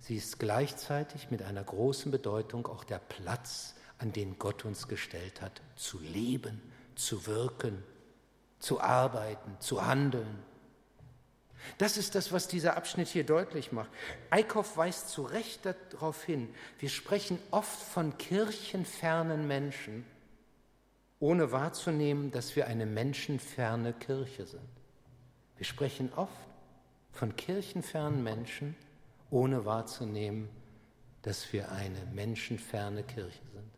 sie 0.00 0.16
ist 0.16 0.38
gleichzeitig 0.38 1.30
mit 1.30 1.42
einer 1.42 1.62
großen 1.62 2.10
Bedeutung 2.10 2.66
auch 2.66 2.82
der 2.82 2.98
Platz, 2.98 3.74
an 3.98 4.12
den 4.12 4.38
Gott 4.38 4.64
uns 4.64 4.88
gestellt 4.88 5.40
hat, 5.40 5.62
zu 5.76 5.98
leben, 6.00 6.60
zu 6.96 7.26
wirken, 7.26 7.82
zu 8.58 8.80
arbeiten, 8.80 9.56
zu 9.60 9.86
handeln. 9.86 10.42
Das 11.78 11.96
ist 11.96 12.14
das, 12.14 12.32
was 12.32 12.48
dieser 12.48 12.76
Abschnitt 12.76 13.08
hier 13.08 13.24
deutlich 13.24 13.72
macht. 13.72 13.90
Eickhoff 14.30 14.76
weist 14.76 15.08
zu 15.10 15.22
Recht 15.22 15.62
darauf 15.64 16.22
hin, 16.24 16.48
wir 16.78 16.88
sprechen 16.88 17.38
oft 17.50 17.80
von 17.80 18.16
kirchenfernen 18.18 19.46
Menschen, 19.46 20.04
ohne 21.18 21.50
wahrzunehmen, 21.50 22.30
dass 22.30 22.56
wir 22.56 22.66
eine 22.66 22.86
menschenferne 22.86 23.92
Kirche 23.94 24.46
sind. 24.46 24.68
Wir 25.56 25.66
sprechen 25.66 26.12
oft 26.14 26.32
von 27.12 27.34
kirchenfernen 27.34 28.22
Menschen, 28.22 28.76
ohne 29.30 29.64
wahrzunehmen, 29.64 30.48
dass 31.22 31.52
wir 31.52 31.72
eine 31.72 32.04
menschenferne 32.12 33.02
Kirche 33.02 33.42
sind. 33.52 33.70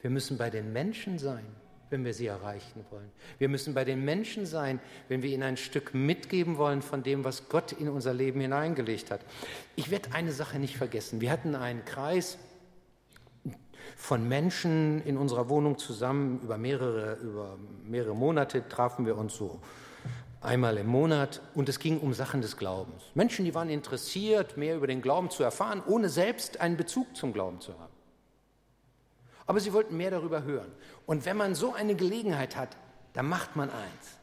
Wir 0.00 0.10
müssen 0.10 0.38
bei 0.38 0.50
den 0.50 0.72
Menschen 0.72 1.18
sein, 1.18 1.46
wenn 1.90 2.04
wir 2.04 2.14
sie 2.14 2.28
erreichen 2.28 2.84
wollen. 2.90 3.10
Wir 3.38 3.48
müssen 3.48 3.74
bei 3.74 3.84
den 3.84 4.04
Menschen 4.04 4.46
sein, 4.46 4.80
wenn 5.08 5.22
wir 5.22 5.30
ihnen 5.30 5.42
ein 5.42 5.56
Stück 5.56 5.92
mitgeben 5.92 6.56
wollen 6.56 6.82
von 6.82 7.02
dem, 7.02 7.24
was 7.24 7.48
Gott 7.48 7.72
in 7.72 7.88
unser 7.88 8.14
Leben 8.14 8.40
hineingelegt 8.40 9.10
hat. 9.10 9.20
Ich 9.76 9.90
werde 9.90 10.12
eine 10.12 10.32
Sache 10.32 10.58
nicht 10.58 10.76
vergessen. 10.76 11.20
Wir 11.20 11.30
hatten 11.30 11.54
einen 11.54 11.84
Kreis 11.84 12.38
von 13.96 14.26
Menschen 14.28 15.02
in 15.04 15.16
unserer 15.16 15.48
Wohnung 15.48 15.78
zusammen. 15.78 16.40
Über 16.42 16.56
mehrere, 16.56 17.14
über 17.16 17.58
mehrere 17.84 18.14
Monate 18.14 18.68
trafen 18.68 19.04
wir 19.04 19.18
uns 19.18 19.34
so 19.34 19.60
einmal 20.40 20.78
im 20.78 20.86
Monat 20.86 21.42
und 21.54 21.68
es 21.68 21.80
ging 21.80 21.98
um 21.98 22.14
Sachen 22.14 22.40
des 22.40 22.56
Glaubens. 22.56 23.02
Menschen, 23.14 23.44
die 23.44 23.54
waren 23.54 23.68
interessiert, 23.68 24.56
mehr 24.56 24.76
über 24.76 24.86
den 24.86 25.02
Glauben 25.02 25.28
zu 25.28 25.42
erfahren, 25.42 25.82
ohne 25.86 26.08
selbst 26.08 26.60
einen 26.60 26.76
Bezug 26.76 27.14
zum 27.16 27.32
Glauben 27.32 27.60
zu 27.60 27.78
haben 27.78 27.89
aber 29.50 29.58
sie 29.58 29.72
wollten 29.72 29.96
mehr 29.96 30.12
darüber 30.12 30.44
hören. 30.44 30.70
Und 31.06 31.24
wenn 31.24 31.36
man 31.36 31.56
so 31.56 31.74
eine 31.74 31.96
Gelegenheit 31.96 32.54
hat, 32.54 32.76
dann 33.14 33.28
macht 33.28 33.56
man 33.56 33.68
eins. 33.68 34.18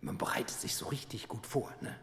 Man 0.00 0.16
bereitet 0.16 0.58
sich 0.58 0.74
so 0.74 0.88
richtig 0.88 1.28
gut 1.28 1.46
vor. 1.46 1.70
Ne? 1.82 1.94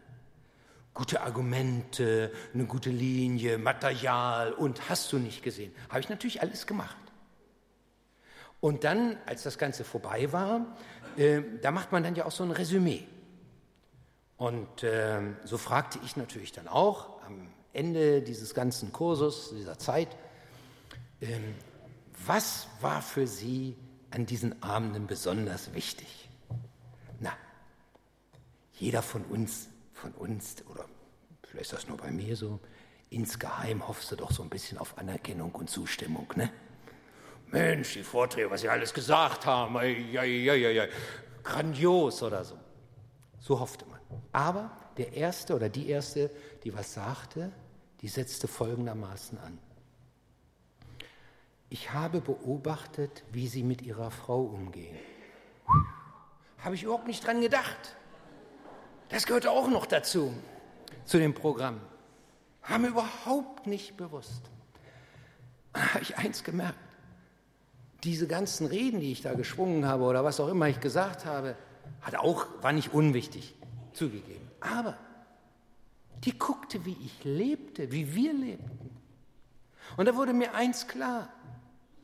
Gute 0.93 1.21
Argumente, 1.21 2.31
eine 2.53 2.65
gute 2.65 2.91
Linie, 2.91 3.57
Material 3.57 4.53
und 4.53 4.89
hast 4.89 5.11
du 5.11 5.17
nicht 5.17 5.41
gesehen. 5.41 5.73
Habe 5.89 6.01
ich 6.01 6.09
natürlich 6.09 6.43
alles 6.43 6.67
gemacht. 6.67 6.95
Und 8.59 8.83
dann, 8.83 9.17
als 9.25 9.41
das 9.41 9.57
Ganze 9.57 9.83
vorbei 9.83 10.31
war, 10.31 10.77
äh, 11.17 11.41
da 11.63 11.71
macht 11.71 11.91
man 11.91 12.03
dann 12.03 12.13
ja 12.13 12.25
auch 12.25 12.31
so 12.31 12.43
ein 12.43 12.51
Resümee. 12.51 13.07
Und 14.37 14.83
äh, 14.83 15.19
so 15.45 15.57
fragte 15.57 15.97
ich 16.05 16.15
natürlich 16.15 16.51
dann 16.51 16.67
auch 16.67 17.23
am 17.25 17.47
Ende 17.73 18.21
dieses 18.21 18.53
ganzen 18.53 18.93
Kurses, 18.93 19.49
dieser 19.49 19.79
Zeit, 19.79 20.15
äh, 21.21 21.39
was 22.27 22.67
war 22.81 23.01
für 23.01 23.27
Sie 23.27 23.75
an 24.11 24.25
diesen 24.25 24.61
Abenden 24.61 25.07
besonders 25.07 25.73
wichtig? 25.73 26.29
Na, 27.19 27.33
jeder 28.73 29.01
von 29.01 29.23
uns, 29.25 29.69
von 29.93 30.11
uns, 30.13 30.55
oder 30.69 30.85
vielleicht 31.43 31.71
ist 31.71 31.73
das 31.73 31.87
nur 31.87 31.97
bei 31.97 32.11
mir 32.11 32.35
so, 32.35 32.59
insgeheim 33.09 33.87
hoffst 33.87 34.11
du 34.11 34.15
doch 34.15 34.31
so 34.31 34.43
ein 34.43 34.49
bisschen 34.49 34.77
auf 34.77 34.97
Anerkennung 34.97 35.53
und 35.55 35.69
Zustimmung, 35.69 36.31
ne? 36.35 36.51
Mensch, 37.49 37.93
die 37.93 38.03
Vorträge, 38.03 38.51
was 38.51 38.61
Sie 38.61 38.69
alles 38.69 38.93
gesagt 38.93 39.45
haben, 39.45 39.77
ei, 39.77 40.05
ei, 40.17 40.51
ei, 40.51 40.81
ei, 40.81 40.89
grandios 41.43 42.21
oder 42.21 42.43
so. 42.43 42.59
So 43.39 43.59
hoffte 43.61 43.85
man. 43.85 44.01
Aber 44.33 44.69
der 44.97 45.13
Erste 45.13 45.55
oder 45.55 45.69
die 45.69 45.87
Erste, 45.87 46.29
die 46.65 46.73
was 46.73 46.93
sagte, 46.93 47.53
die 48.01 48.09
setzte 48.09 48.49
folgendermaßen 48.49 49.37
an 49.37 49.57
ich 51.69 51.91
habe 51.93 52.21
beobachtet, 52.21 53.23
wie 53.31 53.47
Sie 53.47 53.63
mit 53.63 53.81
Ihrer 53.81 54.11
Frau 54.11 54.41
umgehen. 54.41 54.95
Habe 56.59 56.75
ich 56.75 56.83
überhaupt 56.83 57.07
nicht 57.07 57.25
dran 57.25 57.41
gedacht. 57.41 57.95
Das 59.09 59.25
gehört 59.25 59.47
auch 59.47 59.67
noch 59.69 59.85
dazu, 59.85 60.33
zu 61.05 61.17
dem 61.17 61.33
Programm. 61.33 61.79
Haben 62.63 62.83
wir 62.83 62.89
überhaupt 62.91 63.67
nicht 63.67 63.95
bewusst. 63.97 64.41
Da 65.73 65.93
habe 65.93 66.03
ich 66.03 66.17
eins 66.17 66.43
gemerkt. 66.43 66.77
Diese 68.03 68.27
ganzen 68.27 68.67
Reden, 68.67 68.99
die 68.99 69.11
ich 69.11 69.21
da 69.21 69.33
geschwungen 69.33 69.85
habe 69.85 70.03
oder 70.03 70.23
was 70.23 70.39
auch 70.39 70.49
immer 70.49 70.67
ich 70.67 70.79
gesagt 70.79 71.25
habe, 71.25 71.55
hat 72.01 72.15
auch, 72.15 72.45
war 72.61 72.71
nicht 72.71 72.93
unwichtig, 72.93 73.55
zugegeben. 73.93 74.49
Aber 74.59 74.97
die 76.23 76.37
guckte, 76.37 76.85
wie 76.85 76.97
ich 77.05 77.23
lebte, 77.23 77.91
wie 77.91 78.13
wir 78.15 78.33
lebten. 78.33 78.89
Und 79.95 80.05
da 80.07 80.15
wurde 80.15 80.33
mir 80.33 80.53
eins 80.53 80.87
klar. 80.87 81.29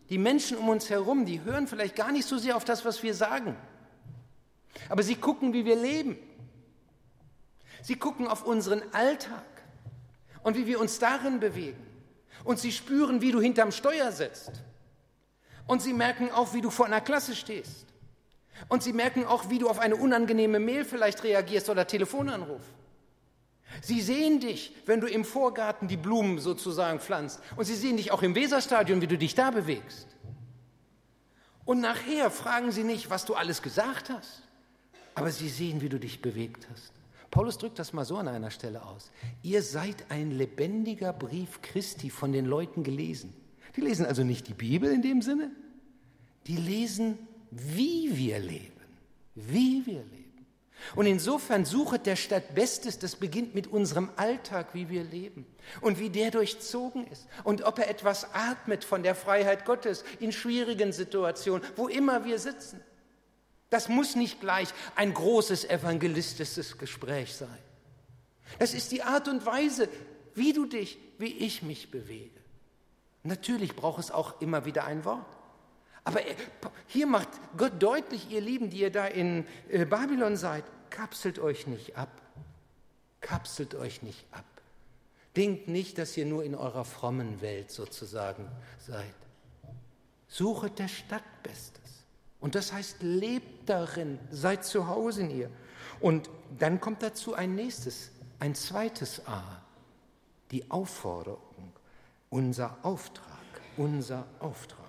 Die 0.10 0.18
Menschen 0.18 0.58
um 0.58 0.70
uns 0.70 0.90
herum, 0.90 1.26
die 1.26 1.44
hören 1.44 1.68
vielleicht 1.68 1.96
gar 1.96 2.12
nicht 2.12 2.28
so 2.28 2.38
sehr 2.38 2.56
auf 2.56 2.66
das, 2.66 2.86
was 2.86 3.02
wir 3.04 3.14
sagen. 3.14 3.56
Aber 4.90 5.04
sie 5.04 5.16
gucken, 5.16 5.54
wie 5.54 5.66
wir 5.66 5.76
leben. 5.76 6.18
Sie 7.82 7.96
gucken 7.96 8.28
auf 8.28 8.46
unseren 8.46 8.82
Alltag 8.94 9.44
und 10.44 10.56
wie 10.58 10.68
wir 10.68 10.80
uns 10.80 11.00
darin 11.00 11.40
bewegen. 11.40 11.86
Und 12.44 12.60
sie 12.60 12.72
spüren, 12.72 13.22
wie 13.22 13.32
du 13.32 13.40
hinterm 13.40 13.72
Steuer 13.72 14.12
sitzt. 14.12 14.52
Und 15.68 15.82
sie 15.82 15.94
merken 15.94 16.32
auch, 16.32 16.54
wie 16.54 16.62
du 16.62 16.70
vor 16.70 16.86
einer 16.86 17.02
Klasse 17.02 17.36
stehst. 17.36 17.86
Und 18.68 18.84
sie 18.84 18.94
merken 18.94 19.26
auch, 19.26 19.50
wie 19.50 19.60
du 19.60 19.70
auf 19.70 19.80
eine 19.80 19.96
unangenehme 19.96 20.60
Mail 20.60 20.86
vielleicht 20.86 21.24
reagierst 21.24 21.70
oder 21.70 21.88
Telefonanruf. 21.88 22.62
Sie 23.82 24.02
sehen 24.02 24.40
dich, 24.40 24.74
wenn 24.86 25.02
du 25.02 25.08
im 25.08 25.26
Vorgarten 25.26 25.88
die 25.88 25.98
Blumen 25.98 26.40
sozusagen 26.40 27.00
pflanzt. 27.00 27.42
Und 27.56 27.66
sie 27.66 27.76
sehen 27.76 27.98
dich 27.98 28.12
auch 28.12 28.22
im 28.22 28.36
Weserstadion, 28.36 29.02
wie 29.02 29.08
du 29.08 29.18
dich 29.18 29.36
da 29.36 29.52
bewegst. 29.52 30.08
Und 31.66 31.82
nachher 31.82 32.30
fragen 32.30 32.72
sie 32.72 32.84
nicht, 32.84 33.10
was 33.10 33.26
du 33.26 33.36
alles 33.36 33.62
gesagt 33.62 34.10
hast, 34.10 34.44
aber 35.16 35.32
sie 35.32 35.50
sehen, 35.50 35.82
wie 35.82 35.90
du 35.90 36.00
dich 36.00 36.22
bewegt 36.22 36.68
hast. 36.72 36.92
Paulus 37.32 37.58
drückt 37.58 37.80
das 37.80 37.94
mal 37.94 38.06
so 38.06 38.18
an 38.18 38.28
einer 38.28 38.52
Stelle 38.52 38.84
aus. 38.84 39.12
Ihr 39.42 39.64
seid 39.64 40.06
ein 40.10 40.32
lebendiger 40.32 41.14
Brief 41.14 41.62
Christi 41.62 42.10
von 42.10 42.32
den 42.32 42.46
Leuten 42.46 42.84
gelesen. 42.84 43.34
Die 43.76 43.82
lesen 43.82 44.06
also 44.06 44.24
nicht 44.24 44.48
die 44.48 44.54
Bibel 44.54 44.92
in 44.92 45.02
dem 45.02 45.22
Sinne, 45.22 45.50
die 46.46 46.58
lesen, 46.58 47.18
wie 47.50 48.16
wir 48.16 48.38
leben. 48.40 48.72
Wie 49.36 49.84
wir 49.86 50.04
leben. 50.04 50.13
Und 50.96 51.06
insofern 51.06 51.66
suchet 51.66 52.06
der 52.06 52.16
Stadt 52.16 52.56
Bestes, 52.56 53.00
das 53.00 53.16
beginnt 53.16 53.56
mit 53.56 53.68
unserem 53.68 54.10
Alltag, 54.16 54.68
wie 54.74 54.90
wir 54.90 55.04
leben 55.04 55.46
und 55.82 56.00
wie 56.00 56.10
der 56.10 56.32
durchzogen 56.32 57.08
ist 57.08 57.26
und 57.44 57.64
ob 57.64 57.80
er 57.80 57.90
etwas 57.90 58.34
atmet 58.34 58.84
von 58.84 59.04
der 59.04 59.16
Freiheit 59.16 59.66
Gottes 59.66 60.04
in 60.20 60.32
schwierigen 60.32 60.92
Situationen, 60.92 61.66
wo 61.76 61.88
immer 61.88 62.26
wir 62.26 62.40
sitzen. 62.40 62.82
Das 63.70 63.90
muss 63.90 64.16
nicht 64.16 64.40
gleich 64.40 64.70
ein 64.96 65.14
großes 65.14 65.66
evangelistisches 65.66 66.78
Gespräch 66.78 67.36
sein. 67.36 67.58
Das 68.60 68.74
ist 68.74 68.92
die 68.92 69.02
Art 69.02 69.28
und 69.28 69.46
Weise, 69.46 69.90
wie 70.36 70.54
du 70.54 70.66
dich, 70.66 71.00
wie 71.18 71.34
ich 71.38 71.64
mich 71.64 71.90
bewege. 71.90 72.40
Natürlich 73.24 73.76
braucht 73.76 74.00
es 74.00 74.12
auch 74.12 74.42
immer 74.42 74.66
wieder 74.66 74.86
ein 74.86 75.06
Wort. 75.06 75.26
Aber 76.04 76.20
hier 76.88 77.08
macht 77.08 77.30
Gott 77.58 77.74
deutlich, 77.80 78.30
ihr 78.30 78.42
Lieben, 78.42 78.70
die 78.70 78.80
ihr 78.80 78.92
da 78.92 79.06
in 79.06 79.46
äh, 79.70 79.86
Babylon 79.86 80.36
seid, 80.36 80.66
kapselt 80.90 81.40
euch 81.40 81.68
nicht 81.68 81.98
ab. 81.98 82.10
Kapselt 83.22 83.74
euch 83.76 84.02
nicht 84.04 84.26
ab. 84.32 84.44
Denkt 85.36 85.68
nicht, 85.68 85.98
dass 85.98 86.16
ihr 86.18 86.26
nur 86.26 86.44
in 86.44 86.56
eurer 86.56 86.86
frommen 86.86 87.42
Welt 87.42 87.72
sozusagen 87.72 88.48
seid. 88.80 89.14
Suchet 90.28 90.78
der 90.78 90.88
Stadt 90.88 91.24
Bestes. 91.42 91.82
Und 92.40 92.56
das 92.56 92.74
heißt, 92.74 92.98
lebt 93.02 93.70
darin, 93.70 94.20
seid 94.30 94.66
zu 94.66 94.88
Hause 94.88 95.22
in 95.22 95.32
ihr. 95.32 95.50
Und 96.02 96.30
dann 96.60 96.82
kommt 96.82 97.02
dazu 97.02 97.34
ein 97.34 97.56
nächstes, 97.56 98.12
ein 98.40 98.54
zweites 98.54 99.26
A, 99.26 99.62
die 100.52 100.70
Aufforderung, 100.70 101.72
unser 102.30 102.78
Auftrag, 102.84 103.40
unser 103.78 104.26
Auftrag. 104.40 104.83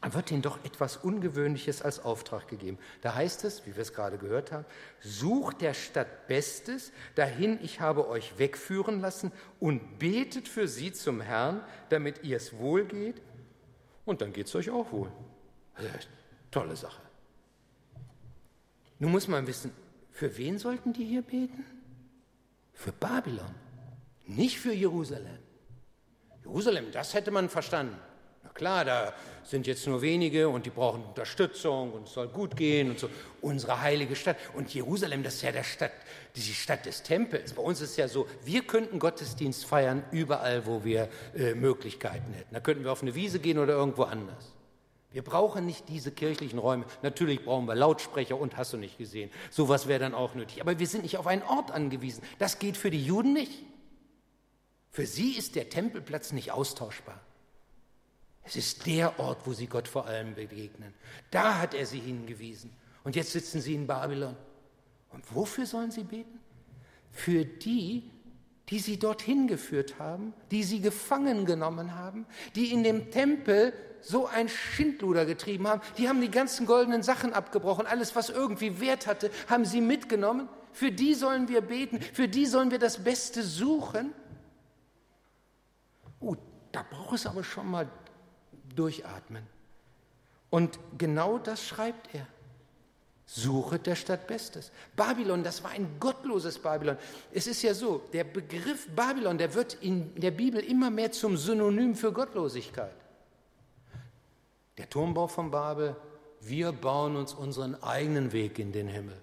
Wird 0.00 0.30
ihnen 0.30 0.42
doch 0.42 0.64
etwas 0.64 0.96
Ungewöhnliches 0.96 1.82
als 1.82 1.98
Auftrag 2.00 2.46
gegeben. 2.46 2.78
Da 3.02 3.14
heißt 3.14 3.44
es, 3.44 3.66
wie 3.66 3.74
wir 3.74 3.82
es 3.82 3.92
gerade 3.92 4.16
gehört 4.16 4.52
haben, 4.52 4.64
sucht 5.00 5.60
der 5.60 5.74
Stadt 5.74 6.28
Bestes, 6.28 6.92
dahin 7.16 7.58
ich 7.62 7.80
habe 7.80 8.08
euch 8.08 8.38
wegführen 8.38 9.00
lassen 9.00 9.32
und 9.58 9.98
betet 9.98 10.46
für 10.46 10.68
sie 10.68 10.92
zum 10.92 11.20
Herrn, 11.20 11.62
damit 11.88 12.22
ihr 12.22 12.36
es 12.36 12.56
wohl 12.56 12.84
geht. 12.84 13.20
Und 14.04 14.22
dann 14.22 14.32
geht 14.32 14.46
es 14.46 14.54
euch 14.54 14.70
auch 14.70 14.92
wohl. 14.92 15.10
Tolle 16.50 16.76
Sache. 16.76 17.02
Nun 19.00 19.12
muss 19.12 19.28
man 19.28 19.46
wissen, 19.46 19.72
für 20.12 20.36
wen 20.38 20.58
sollten 20.58 20.92
die 20.92 21.04
hier 21.04 21.22
beten? 21.22 21.64
Für 22.72 22.92
Babylon, 22.92 23.54
nicht 24.26 24.58
für 24.58 24.72
Jerusalem. 24.72 25.38
Jerusalem, 26.44 26.92
das 26.92 27.14
hätte 27.14 27.30
man 27.30 27.48
verstanden. 27.48 27.98
Na 28.42 28.50
klar, 28.50 28.84
da 28.84 29.14
sind 29.44 29.66
jetzt 29.66 29.86
nur 29.86 30.02
wenige 30.02 30.48
und 30.48 30.66
die 30.66 30.70
brauchen 30.70 31.02
Unterstützung 31.04 31.92
und 31.92 32.06
es 32.06 32.12
soll 32.12 32.28
gut 32.28 32.56
gehen 32.56 32.90
und 32.90 32.98
so. 32.98 33.08
Unsere 33.40 33.80
heilige 33.80 34.14
Stadt. 34.14 34.36
Und 34.54 34.72
Jerusalem, 34.72 35.22
das 35.22 35.34
ist 35.34 35.42
ja 35.42 35.52
der 35.52 35.64
Stadt, 35.64 35.92
die 36.36 36.40
Stadt 36.40 36.86
des 36.86 37.02
Tempels. 37.02 37.54
Bei 37.54 37.62
uns 37.62 37.80
ist 37.80 37.90
es 37.90 37.96
ja 37.96 38.08
so, 38.08 38.26
wir 38.44 38.62
könnten 38.62 38.98
Gottesdienst 38.98 39.64
feiern 39.64 40.04
überall, 40.10 40.66
wo 40.66 40.84
wir 40.84 41.08
äh, 41.34 41.54
Möglichkeiten 41.54 42.32
hätten. 42.32 42.54
Da 42.54 42.60
könnten 42.60 42.84
wir 42.84 42.92
auf 42.92 43.02
eine 43.02 43.14
Wiese 43.14 43.38
gehen 43.38 43.58
oder 43.58 43.74
irgendwo 43.74 44.04
anders. 44.04 44.54
Wir 45.10 45.22
brauchen 45.22 45.64
nicht 45.64 45.88
diese 45.88 46.12
kirchlichen 46.12 46.58
Räume. 46.58 46.84
Natürlich 47.02 47.42
brauchen 47.42 47.66
wir 47.66 47.74
Lautsprecher 47.74 48.38
und 48.38 48.58
hast 48.58 48.74
du 48.74 48.76
nicht 48.76 48.98
gesehen. 48.98 49.30
Sowas 49.50 49.88
wäre 49.88 50.00
dann 50.00 50.14
auch 50.14 50.34
nötig. 50.34 50.60
Aber 50.60 50.78
wir 50.78 50.86
sind 50.86 51.02
nicht 51.02 51.16
auf 51.16 51.26
einen 51.26 51.42
Ort 51.42 51.70
angewiesen. 51.70 52.22
Das 52.38 52.58
geht 52.58 52.76
für 52.76 52.90
die 52.90 53.02
Juden 53.02 53.32
nicht. 53.32 53.64
Für 54.90 55.06
sie 55.06 55.32
ist 55.32 55.54
der 55.54 55.70
Tempelplatz 55.70 56.32
nicht 56.32 56.52
austauschbar. 56.52 57.20
Es 58.48 58.56
ist 58.56 58.86
der 58.86 59.20
Ort, 59.20 59.46
wo 59.46 59.52
sie 59.52 59.66
Gott 59.66 59.86
vor 59.86 60.06
allem 60.06 60.34
begegnen. 60.34 60.94
Da 61.30 61.58
hat 61.58 61.74
er 61.74 61.84
sie 61.84 61.98
hingewiesen. 61.98 62.70
Und 63.04 63.14
jetzt 63.14 63.32
sitzen 63.32 63.60
sie 63.60 63.74
in 63.74 63.86
Babylon. 63.86 64.36
Und 65.10 65.34
wofür 65.34 65.66
sollen 65.66 65.90
sie 65.90 66.04
beten? 66.04 66.40
Für 67.10 67.44
die, 67.44 68.10
die 68.70 68.78
sie 68.78 68.98
dorthin 68.98 69.48
geführt 69.48 69.98
haben, 69.98 70.32
die 70.50 70.62
sie 70.62 70.80
gefangen 70.80 71.44
genommen 71.44 71.94
haben, 71.94 72.24
die 72.54 72.72
in 72.72 72.82
dem 72.82 73.10
Tempel 73.10 73.74
so 74.00 74.26
ein 74.26 74.48
Schindluder 74.48 75.26
getrieben 75.26 75.68
haben. 75.68 75.82
Die 75.98 76.08
haben 76.08 76.20
die 76.20 76.30
ganzen 76.30 76.64
goldenen 76.64 77.02
Sachen 77.02 77.34
abgebrochen, 77.34 77.86
alles, 77.86 78.16
was 78.16 78.30
irgendwie 78.30 78.80
Wert 78.80 79.06
hatte, 79.06 79.30
haben 79.48 79.66
sie 79.66 79.82
mitgenommen. 79.82 80.48
Für 80.72 80.90
die 80.90 81.12
sollen 81.12 81.48
wir 81.48 81.60
beten, 81.60 82.00
für 82.00 82.28
die 82.28 82.46
sollen 82.46 82.70
wir 82.70 82.78
das 82.78 83.04
Beste 83.04 83.42
suchen. 83.42 84.14
Oh, 86.20 86.36
da 86.72 86.82
braucht 86.88 87.14
es 87.14 87.26
aber 87.26 87.44
schon 87.44 87.70
mal 87.70 87.90
durchatmen. 88.78 89.44
Und 90.50 90.78
genau 90.96 91.38
das 91.38 91.64
schreibt 91.64 92.14
er. 92.14 92.26
Suche 93.26 93.78
der 93.78 93.94
Stadt 93.94 94.26
Bestes. 94.26 94.72
Babylon, 94.96 95.42
das 95.42 95.62
war 95.62 95.72
ein 95.72 96.00
gottloses 96.00 96.58
Babylon. 96.58 96.96
Es 97.30 97.46
ist 97.46 97.60
ja 97.60 97.74
so, 97.74 98.02
der 98.12 98.24
Begriff 98.24 98.88
Babylon, 98.96 99.36
der 99.36 99.52
wird 99.52 99.74
in 99.82 100.14
der 100.18 100.30
Bibel 100.30 100.62
immer 100.64 100.90
mehr 100.90 101.12
zum 101.12 101.36
Synonym 101.36 101.94
für 101.94 102.10
Gottlosigkeit. 102.10 102.94
Der 104.78 104.88
Turmbau 104.88 105.26
von 105.26 105.50
Babel, 105.50 105.94
wir 106.40 106.72
bauen 106.72 107.16
uns 107.16 107.34
unseren 107.34 107.82
eigenen 107.82 108.32
Weg 108.32 108.58
in 108.58 108.72
den 108.72 108.88
Himmel. 108.88 109.20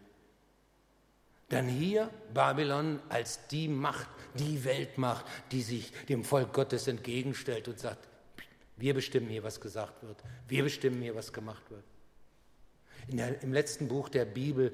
Dann 1.50 1.68
hier 1.68 2.12
Babylon 2.32 3.00
als 3.10 3.48
die 3.48 3.68
Macht, 3.68 4.08
die 4.36 4.63
Weltmacht, 4.65 5.26
die 5.52 5.63
sich 5.63 5.91
dem 6.10 6.24
Volk 6.24 6.54
Gottes 6.54 6.88
entgegenstellt 6.88 7.68
und 7.68 7.80
sagt, 7.80 8.08
wir 8.77 8.93
bestimmen 8.93 9.29
hier, 9.29 9.43
was 9.43 9.61
gesagt 9.61 10.03
wird. 10.03 10.23
Wir 10.47 10.63
bestimmen 10.63 11.01
hier, 11.01 11.15
was 11.15 11.31
gemacht 11.31 11.63
wird. 11.69 11.83
Der, 13.07 13.41
Im 13.41 13.53
letzten 13.53 13.88
Buch 13.88 14.09
der 14.09 14.25
Bibel 14.25 14.71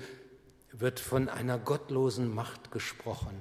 wird 0.71 0.99
von 0.99 1.29
einer 1.29 1.59
gottlosen 1.59 2.33
Macht 2.33 2.71
gesprochen, 2.71 3.35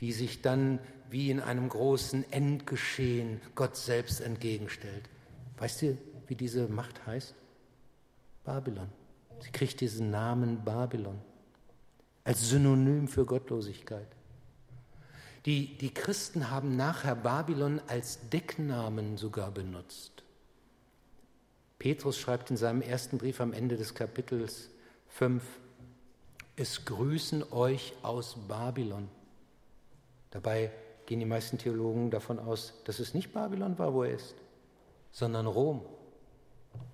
die 0.00 0.12
sich 0.12 0.42
dann 0.42 0.78
wie 1.10 1.30
in 1.30 1.40
einem 1.40 1.68
großen 1.68 2.30
Endgeschehen 2.32 3.40
Gott 3.54 3.76
selbst 3.76 4.20
entgegenstellt. 4.20 5.08
Weißt 5.58 5.82
du, 5.82 5.98
wie 6.26 6.36
diese 6.36 6.68
Macht 6.68 7.06
heißt? 7.06 7.34
Babylon. 8.44 8.88
Sie 9.40 9.50
kriegt 9.50 9.80
diesen 9.80 10.10
Namen 10.10 10.64
Babylon 10.64 11.20
als 12.24 12.48
Synonym 12.48 13.08
für 13.08 13.26
Gottlosigkeit. 13.26 14.06
Die, 15.46 15.76
die 15.76 15.92
Christen 15.92 16.50
haben 16.50 16.76
nachher 16.76 17.16
Babylon 17.16 17.80
als 17.88 18.28
Decknamen 18.30 19.16
sogar 19.16 19.50
benutzt. 19.50 20.22
Petrus 21.78 22.16
schreibt 22.16 22.50
in 22.50 22.56
seinem 22.56 22.80
ersten 22.80 23.18
Brief 23.18 23.40
am 23.40 23.52
Ende 23.52 23.76
des 23.76 23.94
Kapitels 23.94 24.70
5, 25.08 25.42
es 26.54 26.84
grüßen 26.84 27.52
euch 27.52 27.92
aus 28.02 28.36
Babylon. 28.46 29.08
Dabei 30.30 30.70
gehen 31.06 31.18
die 31.18 31.26
meisten 31.26 31.58
Theologen 31.58 32.10
davon 32.10 32.38
aus, 32.38 32.74
dass 32.84 33.00
es 33.00 33.14
nicht 33.14 33.32
Babylon 33.32 33.78
war, 33.78 33.92
wo 33.92 34.04
er 34.04 34.14
ist, 34.14 34.36
sondern 35.10 35.46
Rom 35.46 35.82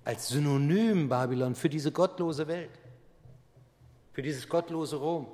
als 0.03 0.29
Synonym 0.29 1.07
Babylon 1.07 1.55
für 1.55 1.69
diese 1.69 1.91
gottlose 1.91 2.47
Welt, 2.47 2.71
für 4.11 4.21
dieses 4.21 4.47
gottlose 4.47 4.95
Rom 4.95 5.27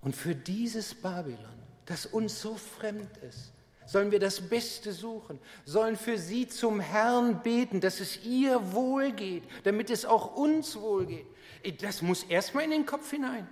und 0.00 0.14
für 0.14 0.34
dieses 0.34 0.94
Babylon, 0.94 1.58
das 1.88 2.06
uns 2.06 2.40
so 2.40 2.54
fremd 2.54 3.16
ist. 3.28 3.52
Sollen 3.86 4.10
wir 4.10 4.20
das 4.20 4.42
Beste 4.42 4.92
suchen, 4.92 5.38
sollen 5.64 5.96
für 5.96 6.18
sie 6.18 6.46
zum 6.46 6.78
Herrn 6.78 7.42
beten, 7.42 7.80
dass 7.80 8.00
es 8.00 8.22
ihr 8.22 8.72
wohl 8.72 9.12
geht, 9.12 9.44
damit 9.64 9.88
es 9.88 10.04
auch 10.04 10.36
uns 10.36 10.76
wohl 10.76 11.06
geht. 11.06 11.82
Das 11.82 12.02
muss 12.02 12.24
erstmal 12.24 12.64
in 12.64 12.70
den 12.70 12.86
Kopf 12.86 13.10
hinein. 13.10 13.48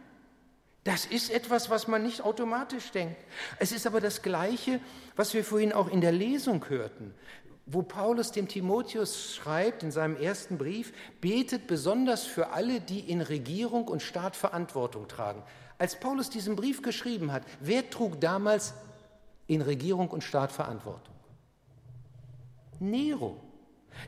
Das 0.84 1.06
ist 1.06 1.30
etwas, 1.30 1.70
was 1.70 1.88
man 1.88 2.02
nicht 2.02 2.20
automatisch 2.20 2.90
denkt. 2.90 3.16
Es 3.58 3.72
ist 3.72 3.86
aber 3.86 4.00
das 4.00 4.20
Gleiche, 4.20 4.78
was 5.16 5.32
wir 5.32 5.42
vorhin 5.42 5.72
auch 5.72 5.88
in 5.88 6.02
der 6.02 6.12
Lesung 6.12 6.68
hörten 6.68 7.14
wo 7.66 7.82
Paulus 7.82 8.30
dem 8.30 8.46
Timotheus 8.46 9.34
schreibt 9.34 9.82
in 9.82 9.90
seinem 9.90 10.16
ersten 10.16 10.56
Brief, 10.56 10.92
betet 11.20 11.66
besonders 11.66 12.24
für 12.24 12.50
alle, 12.50 12.80
die 12.80 13.00
in 13.00 13.20
Regierung 13.20 13.88
und 13.88 14.02
Staat 14.02 14.36
Verantwortung 14.36 15.08
tragen. 15.08 15.42
Als 15.78 15.98
Paulus 15.98 16.30
diesen 16.30 16.56
Brief 16.56 16.82
geschrieben 16.82 17.32
hat, 17.32 17.42
wer 17.60 17.88
trug 17.90 18.20
damals 18.20 18.74
in 19.46 19.60
Regierung 19.60 20.08
und 20.08 20.24
Staat 20.24 20.52
Verantwortung? 20.52 21.14
Nero. 22.80 23.40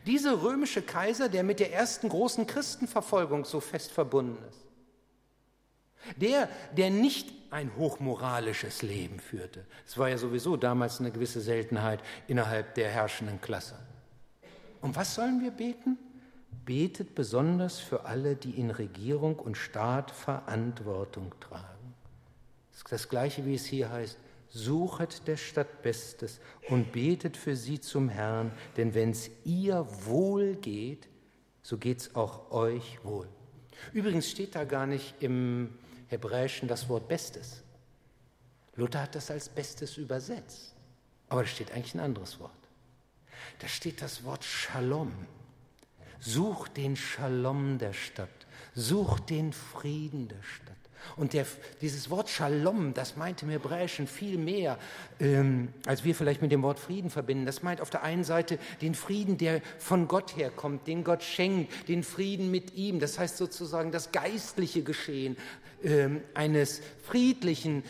Dieser 0.06 0.42
römische 0.42 0.82
Kaiser, 0.82 1.28
der 1.28 1.42
mit 1.42 1.60
der 1.60 1.72
ersten 1.72 2.08
großen 2.08 2.46
Christenverfolgung 2.46 3.44
so 3.44 3.60
fest 3.60 3.90
verbunden 3.90 4.42
ist. 4.48 4.64
Der, 6.16 6.48
der 6.76 6.90
nicht 6.90 7.32
ein 7.50 7.74
hochmoralisches 7.76 8.82
Leben 8.82 9.20
führte. 9.20 9.64
Es 9.86 9.96
war 9.96 10.08
ja 10.08 10.18
sowieso 10.18 10.56
damals 10.56 11.00
eine 11.00 11.10
gewisse 11.10 11.40
Seltenheit 11.40 12.00
innerhalb 12.26 12.74
der 12.74 12.90
herrschenden 12.90 13.40
Klasse. 13.40 13.78
Und 14.80 14.96
was 14.96 15.14
sollen 15.14 15.40
wir 15.42 15.50
beten? 15.50 15.98
Betet 16.64 17.14
besonders 17.14 17.78
für 17.78 18.04
alle, 18.04 18.36
die 18.36 18.58
in 18.58 18.70
Regierung 18.70 19.36
und 19.36 19.56
Staat 19.56 20.10
Verantwortung 20.10 21.32
tragen. 21.40 21.94
Das 22.70 22.82
ist 22.82 22.92
das 22.92 23.08
gleiche, 23.08 23.44
wie 23.46 23.54
es 23.54 23.64
hier 23.64 23.90
heißt. 23.90 24.18
Suchet 24.50 25.26
der 25.26 25.36
Stadt 25.36 25.82
Bestes 25.82 26.40
und 26.68 26.92
betet 26.92 27.36
für 27.36 27.54
sie 27.54 27.80
zum 27.80 28.08
Herrn, 28.08 28.52
denn 28.76 28.94
wenn 28.94 29.10
es 29.10 29.30
ihr 29.44 29.86
wohl 30.04 30.56
geht, 30.56 31.08
so 31.62 31.76
geht 31.76 32.00
es 32.00 32.14
auch 32.14 32.50
euch 32.50 33.02
wohl. 33.04 33.28
Übrigens 33.92 34.30
steht 34.30 34.54
da 34.54 34.64
gar 34.64 34.86
nicht 34.86 35.14
im 35.20 35.78
Hebräischen 36.08 36.68
das 36.68 36.88
Wort 36.88 37.08
Bestes. 37.08 37.62
Luther 38.76 39.02
hat 39.02 39.14
das 39.14 39.30
als 39.30 39.48
Bestes 39.48 39.96
übersetzt. 39.96 40.74
Aber 41.28 41.42
da 41.42 41.48
steht 41.48 41.72
eigentlich 41.72 41.94
ein 41.94 42.00
anderes 42.00 42.40
Wort. 42.40 42.52
Da 43.58 43.68
steht 43.68 44.00
das 44.00 44.24
Wort 44.24 44.44
Shalom. 44.44 45.12
Such 46.20 46.68
den 46.68 46.96
Shalom 46.96 47.78
der 47.78 47.92
Stadt. 47.92 48.28
Such 48.74 49.20
den 49.20 49.52
Frieden 49.52 50.28
der 50.28 50.42
Stadt. 50.42 50.76
Und 51.16 51.32
der, 51.32 51.46
dieses 51.80 52.10
Wort 52.10 52.28
Shalom, 52.28 52.92
das 52.94 53.16
meint 53.16 53.42
im 53.42 53.50
Hebräischen 53.50 54.06
viel 54.06 54.36
mehr, 54.36 54.78
ähm, 55.20 55.68
als 55.86 56.04
wir 56.04 56.14
vielleicht 56.14 56.42
mit 56.42 56.52
dem 56.52 56.62
Wort 56.62 56.78
Frieden 56.78 57.10
verbinden. 57.10 57.46
Das 57.46 57.62
meint 57.62 57.80
auf 57.80 57.90
der 57.90 58.02
einen 58.02 58.24
Seite 58.24 58.58
den 58.82 58.94
Frieden, 58.94 59.38
der 59.38 59.62
von 59.78 60.08
Gott 60.08 60.36
herkommt, 60.36 60.86
den 60.86 61.04
Gott 61.04 61.22
schenkt, 61.22 61.88
den 61.88 62.02
Frieden 62.02 62.50
mit 62.50 62.74
ihm. 62.74 63.00
Das 63.00 63.18
heißt 63.18 63.36
sozusagen 63.36 63.92
das 63.92 64.12
geistliche 64.12 64.82
Geschehen 64.82 65.36
ähm, 65.82 66.22
eines 66.34 66.82
friedlichen, 67.02 67.84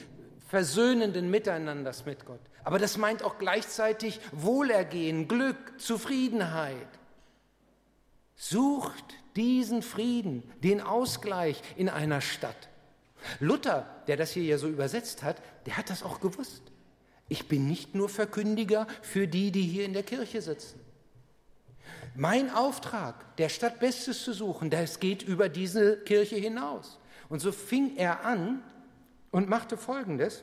versöhnenden 0.49 1.31
Miteinanders 1.31 2.07
mit 2.07 2.25
Gott. 2.25 2.41
Aber 2.65 2.79
das 2.79 2.99
meint 2.99 3.23
auch 3.23 3.39
gleichzeitig 3.39 4.21
Wohlergehen, 4.33 5.29
Glück, 5.29 5.57
Zufriedenheit. 5.79 6.98
Sucht 8.39 9.05
diesen 9.37 9.83
Frieden, 9.83 10.43
den 10.63 10.81
Ausgleich 10.81 11.61
in 11.77 11.89
einer 11.89 12.21
Stadt. 12.21 12.69
Luther, 13.41 13.87
der 14.07 14.17
das 14.17 14.31
hier 14.31 14.45
ja 14.45 14.59
so 14.59 14.69
übersetzt 14.69 15.23
hat, 15.25 15.43
der 15.67 15.77
hat 15.77 15.91
das 15.91 16.05
auch 16.05 16.21
gewusst. 16.21 16.63
Ich 17.29 17.49
bin 17.49 17.67
nicht 17.67 17.95
nur 17.95 18.09
Verkündiger 18.09 18.87
für 19.03 19.27
die, 19.27 19.51
die 19.51 19.63
hier 19.63 19.85
in 19.85 19.93
der 19.93 20.05
Kirche 20.05 20.41
sitzen. 20.41 20.81
Mein 22.15 22.51
Auftrag, 22.51 23.37
der 23.37 23.49
Stadt 23.49 23.81
Bestes 23.81 24.25
zu 24.25 24.33
suchen, 24.33 24.71
das 24.71 25.01
geht 25.01 25.23
über 25.23 25.49
diese 25.49 25.99
Kirche 25.99 26.37
hinaus. 26.37 26.99
Und 27.29 27.41
so 27.41 27.53
fing 27.53 27.97
er 27.97 28.25
an 28.25 28.63
und 29.31 29.49
machte 29.49 29.77
Folgendes. 29.77 30.43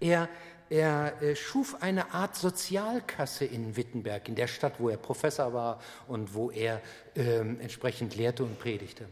Er, 0.00 0.28
er 0.68 1.22
äh, 1.22 1.36
schuf 1.36 1.76
eine 1.80 2.12
Art 2.12 2.36
Sozialkasse 2.36 3.44
in 3.44 3.76
Wittenberg, 3.76 4.28
in 4.28 4.34
der 4.34 4.46
Stadt, 4.46 4.74
wo 4.78 4.88
er 4.88 4.96
Professor 4.96 5.52
war 5.52 5.80
und 6.08 6.34
wo 6.34 6.50
er 6.50 6.80
äh, 7.14 7.38
entsprechend 7.38 8.16
lehrte 8.16 8.42
und 8.44 8.58
predigte. 8.58 9.06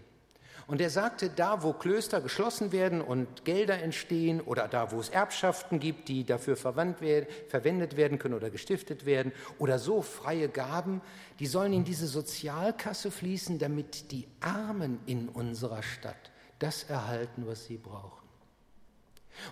Und 0.67 0.81
er 0.81 0.91
sagte, 0.91 1.29
da 1.29 1.63
wo 1.63 1.75
Klöster 1.75 2.21
geschlossen 2.21 2.73
werden 2.73 3.03
und 3.03 3.45
Gelder 3.45 3.83
entstehen 3.83 4.41
oder 4.41 4.67
da 4.67 4.93
wo 4.93 5.01
es 5.01 5.11
Erbschaften 5.11 5.79
gibt, 5.79 6.09
die 6.09 6.25
dafür 6.25 6.57
verwendet 6.57 7.97
werden 7.97 8.19
können 8.19 8.35
oder 8.35 8.49
gestiftet 8.49 9.05
werden 9.05 9.33
oder 9.59 9.79
so 9.79 10.01
freie 10.01 10.49
Gaben, 10.49 11.03
die 11.39 11.47
sollen 11.47 11.75
in 11.75 11.85
diese 11.85 12.07
Sozialkasse 12.07 13.11
fließen, 13.11 13.59
damit 13.59 14.11
die 14.11 14.27
Armen 14.41 15.01
in 15.05 15.29
unserer 15.29 15.83
Stadt 15.83 16.31
das 16.59 16.85
erhalten, 16.85 17.47
was 17.47 17.67
sie 17.67 17.77
brauchen. 17.77 18.24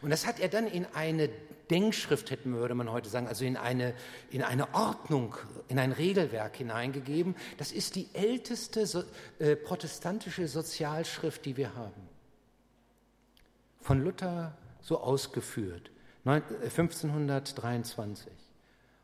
Und 0.00 0.10
das 0.10 0.26
hat 0.26 0.40
er 0.40 0.48
dann 0.48 0.66
in 0.66 0.86
eine 0.94 1.28
Denkschrift, 1.70 2.30
hätten 2.30 2.54
würde 2.54 2.74
man 2.74 2.92
heute 2.92 3.08
sagen, 3.08 3.26
also 3.26 3.44
in 3.44 3.56
eine, 3.56 3.94
in 4.30 4.42
eine 4.42 4.74
Ordnung, 4.74 5.34
in 5.68 5.78
ein 5.78 5.92
Regelwerk 5.92 6.56
hineingegeben. 6.56 7.34
Das 7.56 7.72
ist 7.72 7.96
die 7.96 8.08
älteste 8.12 8.86
so, 8.86 9.04
äh, 9.38 9.56
protestantische 9.56 10.48
Sozialschrift, 10.48 11.44
die 11.46 11.56
wir 11.56 11.74
haben. 11.74 12.08
Von 13.80 14.04
Luther 14.04 14.56
so 14.80 15.00
ausgeführt, 15.00 15.90
1523. 16.24 18.26
Äh, 18.26 18.30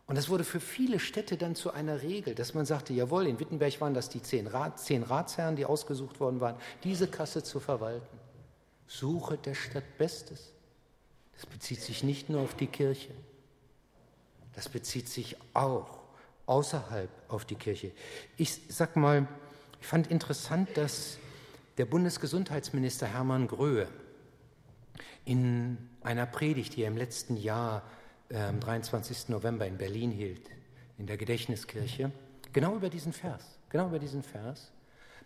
Und 0.07 0.19
das 0.19 0.29
wurde 0.29 0.45
für 0.45 0.61
viele 0.61 1.01
Städte 1.01 1.37
dann 1.37 1.55
zu 1.55 1.73
einer 1.73 2.03
Regel, 2.03 2.35
dass 2.35 2.55
man 2.55 2.67
sagte, 2.67 2.93
jawohl, 2.93 3.27
in 3.27 3.41
Wittenberg 3.41 3.81
waren 3.81 3.95
das 3.95 4.09
die 4.09 4.23
zehn, 4.23 4.47
Rat, 4.47 4.79
zehn 4.79 5.03
Ratsherren, 5.03 5.57
die 5.57 5.65
ausgesucht 5.65 6.21
worden 6.21 6.41
waren, 6.41 6.57
diese 6.85 7.09
Kasse 7.09 7.43
zu 7.43 7.61
verwalten. 7.61 8.19
Suche 8.87 9.39
der 9.39 9.55
Stadt 9.55 9.85
Bestes. 9.97 10.53
Das 11.39 11.47
bezieht 11.47 11.81
sich 11.81 12.03
nicht 12.03 12.29
nur 12.29 12.41
auf 12.41 12.55
die 12.55 12.67
Kirche, 12.67 13.15
das 14.55 14.69
bezieht 14.69 15.09
sich 15.09 15.37
auch 15.55 16.01
außerhalb 16.47 17.09
auf 17.29 17.45
die 17.45 17.55
Kirche. 17.55 17.93
Ich 18.37 18.61
sag 18.69 18.97
mal, 18.97 19.29
ich 19.81 19.87
fand 19.87 20.09
interessant, 20.09 20.77
dass 20.77 21.17
der 21.77 21.85
Bundesgesundheitsminister 21.85 23.07
Hermann 23.07 23.47
Gröhe 23.47 23.87
in 25.25 25.79
einer 26.01 26.27
Predigt, 26.27 26.75
die 26.75 26.83
er 26.83 26.89
im 26.89 26.97
letzten 26.97 27.37
Jahr 27.37 27.85
äh, 28.31 28.41
am 28.41 28.59
23. 28.59 29.29
November 29.29 29.65
in 29.65 29.79
Berlin 29.79 30.11
hielt, 30.11 30.51
in 30.99 31.07
der 31.07 31.19
Gedächtniskirche, 31.19 32.11
genau 32.53 32.75
über 32.75 32.91
diesen 32.91 33.13
Vers, 33.13 33.45
genau 33.69 33.87
über 33.87 34.01
diesen 34.01 34.25
Vers, 34.25 34.73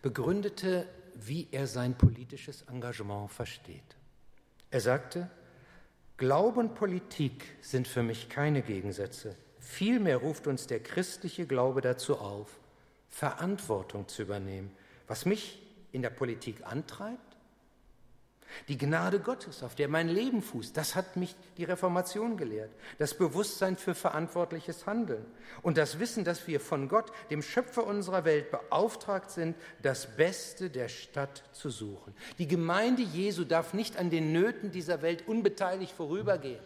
begründete, 0.03 0.87
wie 1.15 1.49
er 1.53 1.67
sein 1.67 1.97
politisches 1.97 2.63
Engagement 2.69 3.31
versteht. 3.31 3.97
Er 4.71 4.83
sagte, 4.83 5.31
Glaube 6.23 6.61
und 6.61 6.77
Politik 6.77 7.47
sind 7.63 7.89
für 7.89 8.05
mich 8.05 8.29
keine 8.29 8.63
Gegensätze. 8.63 9.35
Vielmehr 9.59 10.19
ruft 10.19 10.47
uns 10.47 10.69
der 10.69 10.81
christliche 10.81 11.49
Glaube 11.49 11.81
dazu 11.81 12.17
auf, 12.17 12.61
Verantwortung 13.09 14.07
zu 14.07 14.23
übernehmen. 14.23 14.71
Was 15.09 15.27
mich 15.27 15.61
in 15.91 16.01
der 16.01 16.11
Politik 16.11 16.65
antreibt, 16.65 17.32
die 18.69 18.79
Gnade 18.79 19.21
Gottes, 19.21 19.63
auf 19.63 19.75
der 19.75 19.89
mein 19.89 20.09
Leben 20.09 20.43
fußt, 20.43 20.77
das 20.77 20.95
hat 20.95 21.17
mich 21.17 21.35
die 21.57 21.65
Reformation 21.65 22.37
gelehrt. 22.37 22.71
Das 22.99 23.15
Bewusstsein 23.15 23.77
für 23.77 23.95
verantwortliches 23.95 24.87
Handeln 24.87 25.25
und 25.63 25.77
das 25.77 25.99
Wissen, 25.99 26.25
dass 26.25 26.47
wir 26.47 26.61
von 26.61 26.89
Gott, 26.89 27.13
dem 27.31 27.43
Schöpfer 27.43 27.87
unserer 27.87 28.25
Welt, 28.25 28.51
beauftragt 28.51 29.31
sind, 29.31 29.57
das 29.83 30.17
Beste 30.17 30.71
der 30.71 30.89
Stadt 30.89 31.43
zu 31.53 31.71
suchen. 31.71 32.15
Die 32.39 32.49
Gemeinde 32.49 33.03
Jesu 33.03 33.45
darf 33.45 33.75
nicht 33.75 33.97
an 33.97 34.11
den 34.11 34.33
Nöten 34.33 34.71
dieser 34.71 35.03
Welt 35.03 35.27
unbeteiligt 35.27 35.93
vorübergehen. 35.93 36.61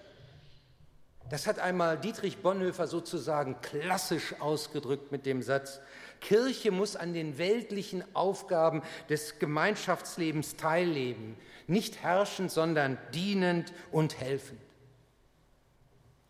Das 1.29 1.49
hat 1.49 1.59
einmal 1.59 1.99
Dietrich 1.99 2.39
Bonhoeffer 2.39 2.87
sozusagen 2.87 3.61
klassisch 3.61 4.41
ausgedrückt 4.41 5.11
mit 5.11 5.27
dem 5.27 5.43
Satz, 5.43 5.81
Kirche 6.21 6.71
muss 6.71 6.97
an 6.97 7.13
den 7.13 7.39
weltlichen 7.39 8.05
Aufgaben 8.15 8.83
des 9.09 9.39
Gemeinschaftslebens 9.39 10.57
teilnehmen 10.57 11.37
nicht 11.67 12.03
herrschend, 12.03 12.51
sondern 12.51 12.99
dienend 13.13 13.73
und 13.91 14.21
helfend. 14.21 14.61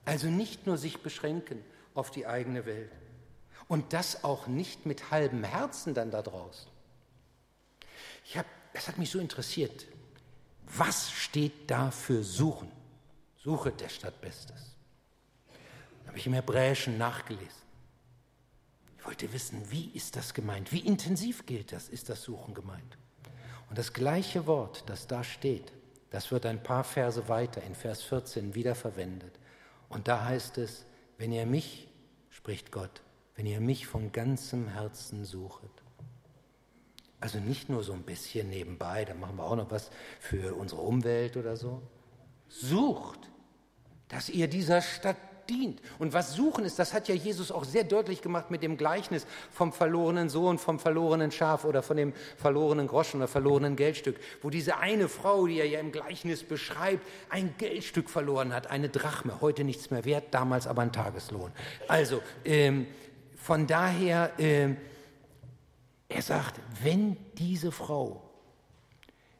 Also 0.05 0.29
nicht 0.29 0.66
nur 0.66 0.79
sich 0.79 1.03
beschränken 1.03 1.62
auf 1.94 2.11
die 2.11 2.27
eigene 2.27 2.64
Welt. 2.66 2.92
Und 3.68 3.92
das 3.92 4.25
auch 4.25 4.46
nicht 4.46 4.87
mit 4.87 5.11
halbem 5.11 5.42
Herzen 5.42 5.94
dann 5.94 6.11
da 6.11 6.22
draußen. 6.22 6.70
Ich 8.25 8.38
hab, 8.38 8.46
es 8.72 8.87
hat 8.87 8.99
mich 8.99 9.11
so 9.11 9.18
interessiert. 9.18 9.87
Was 10.77 11.11
steht 11.11 11.70
da 11.70 11.90
für 11.90 12.22
Suchen? 12.22 12.70
Suche 13.37 13.72
der 13.72 13.88
Stadt 13.88 14.20
Bestes. 14.20 14.77
Habe 16.07 16.18
ich 16.18 16.27
im 16.27 16.35
Hebräischen 16.35 16.99
nachgelesen. 16.99 17.65
Wollte 19.07 19.33
wissen, 19.33 19.71
wie 19.71 19.90
ist 19.95 20.16
das 20.16 20.35
gemeint? 20.35 20.73
Wie 20.73 20.81
intensiv 20.81 21.47
gilt 21.47 21.71
das? 21.71 21.88
Ist 21.88 22.09
das 22.09 22.23
Suchen 22.23 22.55
gemeint? 22.55 22.99
Und 23.69 23.79
das 23.79 23.92
gleiche 23.92 24.47
Wort, 24.47 24.83
das 24.87 25.07
da 25.07 25.23
steht, 25.23 25.73
das 26.11 26.33
wird 26.33 26.45
ein 26.45 26.61
paar 26.61 26.83
Verse 26.83 27.29
weiter 27.29 27.62
in 27.62 27.77
Vers 27.77 28.03
14 28.03 28.57
wiederverwendet. 28.57 29.33
Und 29.88 30.09
da 30.09 30.25
heißt 30.25 30.59
es, 30.59 30.87
wenn 31.19 31.33
ihr 31.33 31.47
mich, 31.47 31.88
spricht 32.31 32.73
Gott, 32.73 33.03
wenn 33.37 33.47
ihr 33.47 33.61
mich 33.61 33.87
von 33.87 34.11
ganzem 34.11 34.69
Herzen 34.69 35.25
suchet. 35.25 35.71
Also 37.21 37.38
nicht 37.38 37.69
nur 37.69 37.85
so 37.85 37.92
ein 37.92 38.03
bisschen 38.03 38.51
nebenbei, 38.51 39.05
da 39.05 39.14
machen 39.14 39.37
wir 39.37 39.45
auch 39.45 39.57
noch 39.57 39.71
was 39.71 39.90
für 40.19 40.55
unsere 40.55 40.81
Umwelt 40.81 41.37
oder 41.37 41.57
so. 41.57 41.81
Sucht, 42.49 43.21
dass 44.09 44.29
ihr 44.29 44.49
dieser 44.49 44.83
Stadt 44.83 45.16
dient. 45.48 45.80
Und 45.98 46.12
was 46.12 46.35
suchen 46.35 46.64
ist, 46.64 46.78
das 46.78 46.92
hat 46.92 47.09
ja 47.09 47.14
Jesus 47.14 47.50
auch 47.50 47.64
sehr 47.64 47.85
deutlich 47.85 48.22
gemacht 48.22 48.50
mit 48.50 48.62
dem 48.62 48.76
Gleichnis 48.76 49.26
vom 49.50 49.72
verlorenen 49.72 50.28
Sohn, 50.28 50.59
vom 50.59 50.78
verlorenen 50.78 51.30
Schaf 51.30 51.64
oder 51.64 51.82
von 51.82 51.96
dem 51.96 52.12
verlorenen 52.37 52.87
Groschen 52.87 53.18
oder 53.18 53.28
verlorenen 53.28 53.76
Geldstück, 53.76 54.16
wo 54.42 54.50
diese 54.50 54.78
eine 54.78 55.09
Frau, 55.09 55.46
die 55.46 55.59
er 55.59 55.66
ja 55.66 55.80
im 55.80 55.92
Gleichnis 55.92 56.42
beschreibt, 56.42 57.06
ein 57.30 57.54
Geldstück 57.59 58.11
verloren 58.11 58.52
hat, 58.52 58.68
eine 58.68 58.88
Drachme, 58.88 59.40
heute 59.40 59.64
nichts 59.64 59.90
mehr 59.90 60.04
wert, 60.04 60.26
damals 60.32 60.66
aber 60.66 60.82
ein 60.82 60.92
Tageslohn. 60.92 61.52
Also, 61.88 62.22
ähm, 62.44 62.87
von 63.37 63.66
daher, 63.66 64.32
äh, 64.38 64.74
er 66.09 66.22
sagt, 66.22 66.61
wenn 66.82 67.16
diese 67.35 67.72
Frau 67.72 68.22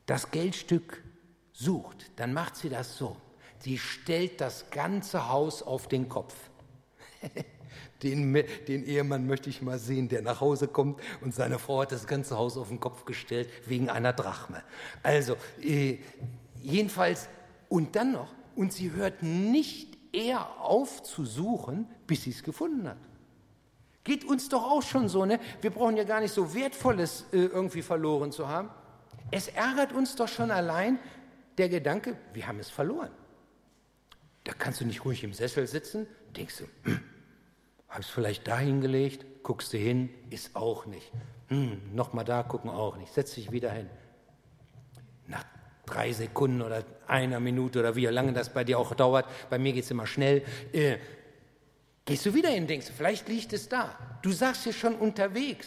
das 0.07 0.31
Geldstück 0.31 1.03
sucht, 1.53 2.11
dann 2.17 2.33
macht 2.33 2.57
sie 2.57 2.69
das 2.69 2.97
so. 2.97 3.17
Sie 3.59 3.79
stellt 3.79 4.41
das 4.41 4.71
ganze 4.71 5.29
Haus 5.29 5.63
auf 5.63 5.89
den 5.89 6.09
Kopf. 6.09 6.35
Den, 8.03 8.35
den, 8.69 8.85
Ehemann 8.85 9.27
möchte 9.27 9.49
ich 9.49 9.63
mal 9.63 9.79
sehen, 9.79 10.09
der 10.11 10.21
nach 10.21 10.43
Hause 10.43 10.69
kommt 10.69 11.01
und 11.23 11.35
seine 11.35 11.59
Frau 11.59 11.81
hat 11.81 11.93
das 11.93 12.07
ganze 12.07 12.37
Haus 12.37 12.59
auf 12.59 12.69
den 12.69 12.79
Kopf 12.79 13.07
gestellt 13.07 13.49
wegen 13.65 13.89
einer 13.89 14.13
Drachme. 14.13 14.63
Also, 15.03 15.37
äh, 15.63 15.99
jedenfalls, 16.61 17.29
und 17.71 17.97
dann 17.97 18.13
noch, 18.13 18.29
und 18.55 18.75
sie 18.75 18.93
hört 18.93 19.23
nicht 19.23 19.97
eher 20.13 20.61
auf 20.61 21.03
zu 21.05 21.25
suchen, 21.25 21.89
bis 22.07 22.25
sie 22.25 22.31
es 22.31 22.43
gefunden 22.43 22.87
hat. 22.87 22.99
Geht 24.05 24.25
uns 24.25 24.49
doch 24.49 24.63
auch 24.63 24.83
schon 24.83 25.09
so, 25.09 25.25
ne? 25.25 25.41
Wir 25.61 25.71
brauchen 25.71 25.97
ja 25.97 26.05
gar 26.05 26.21
nicht 26.21 26.33
so 26.33 26.55
Wertvolles 26.55 27.25
äh, 27.33 27.47
irgendwie 27.47 27.83
verloren 27.83 28.31
zu 28.31 28.47
haben. 28.47 28.71
Es 29.31 29.49
ärgert 29.49 29.93
uns 29.93 30.15
doch 30.15 30.29
schon 30.29 30.51
allein 30.51 30.99
der 31.59 31.69
Gedanke, 31.69 32.17
wir 32.33 32.47
haben 32.47 32.61
es 32.61 32.71
verloren. 32.71 33.11
Da 34.47 34.53
kannst 34.53 34.81
du 34.81 34.85
nicht 34.85 35.05
ruhig 35.05 35.25
im 35.25 35.33
Sessel 35.33 35.67
sitzen, 35.67 36.07
denkst 36.37 36.59
du, 36.59 36.65
hm, 36.89 37.01
hab's 37.89 38.07
vielleicht 38.07 38.47
da 38.47 38.61
hingelegt, 38.61 39.27
guckst 39.43 39.73
du 39.73 39.77
hin, 39.77 40.09
ist 40.31 40.55
auch 40.55 40.87
nicht. 40.87 41.11
Hm, 41.49 41.81
Nochmal 41.93 42.25
da 42.25 42.45
gucken 42.45 42.71
auch 42.71 42.97
nicht. 42.97 43.13
Setz 43.13 43.35
dich 43.35 43.51
wieder 43.51 43.73
hin. 43.73 43.91
Nach 45.27 45.45
drei 45.85 46.13
Sekunden 46.13 46.63
oder 46.63 46.85
einer 47.09 47.41
Minute 47.41 47.81
oder 47.81 47.97
wie 47.97 48.07
lange 48.07 48.33
das 48.33 48.55
bei 48.55 48.63
dir 48.63 48.79
auch 48.79 48.95
dauert, 48.95 49.27
bei 49.51 49.59
mir 49.59 49.73
geht 49.73 49.83
es 49.83 49.91
immer 49.91 50.07
schnell, 50.07 50.45
äh, 50.73 50.99
Gehst 52.05 52.25
du 52.25 52.33
wieder 52.33 52.51
hin, 52.51 52.69
denkst 52.69 52.87
du, 52.87 52.93
vielleicht 52.93 53.29
liegt 53.29 53.53
es 53.53 53.69
da. 53.69 53.99
Du 54.23 54.31
sagst 54.31 54.65
dir 54.65 54.73
schon 54.73 54.95
unterwegs, 54.95 55.67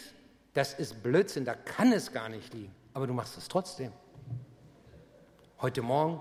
das 0.54 0.72
ist 0.72 1.02
Blödsinn, 1.02 1.44
da 1.44 1.52
kann 1.54 1.92
es 1.92 2.12
gar 2.12 2.30
nicht 2.30 2.54
liegen. 2.54 2.74
Aber 2.94 3.06
du 3.06 3.12
machst 3.12 3.36
es 3.36 3.46
trotzdem. 3.46 3.92
Heute 5.60 5.82
Morgen 5.82 6.18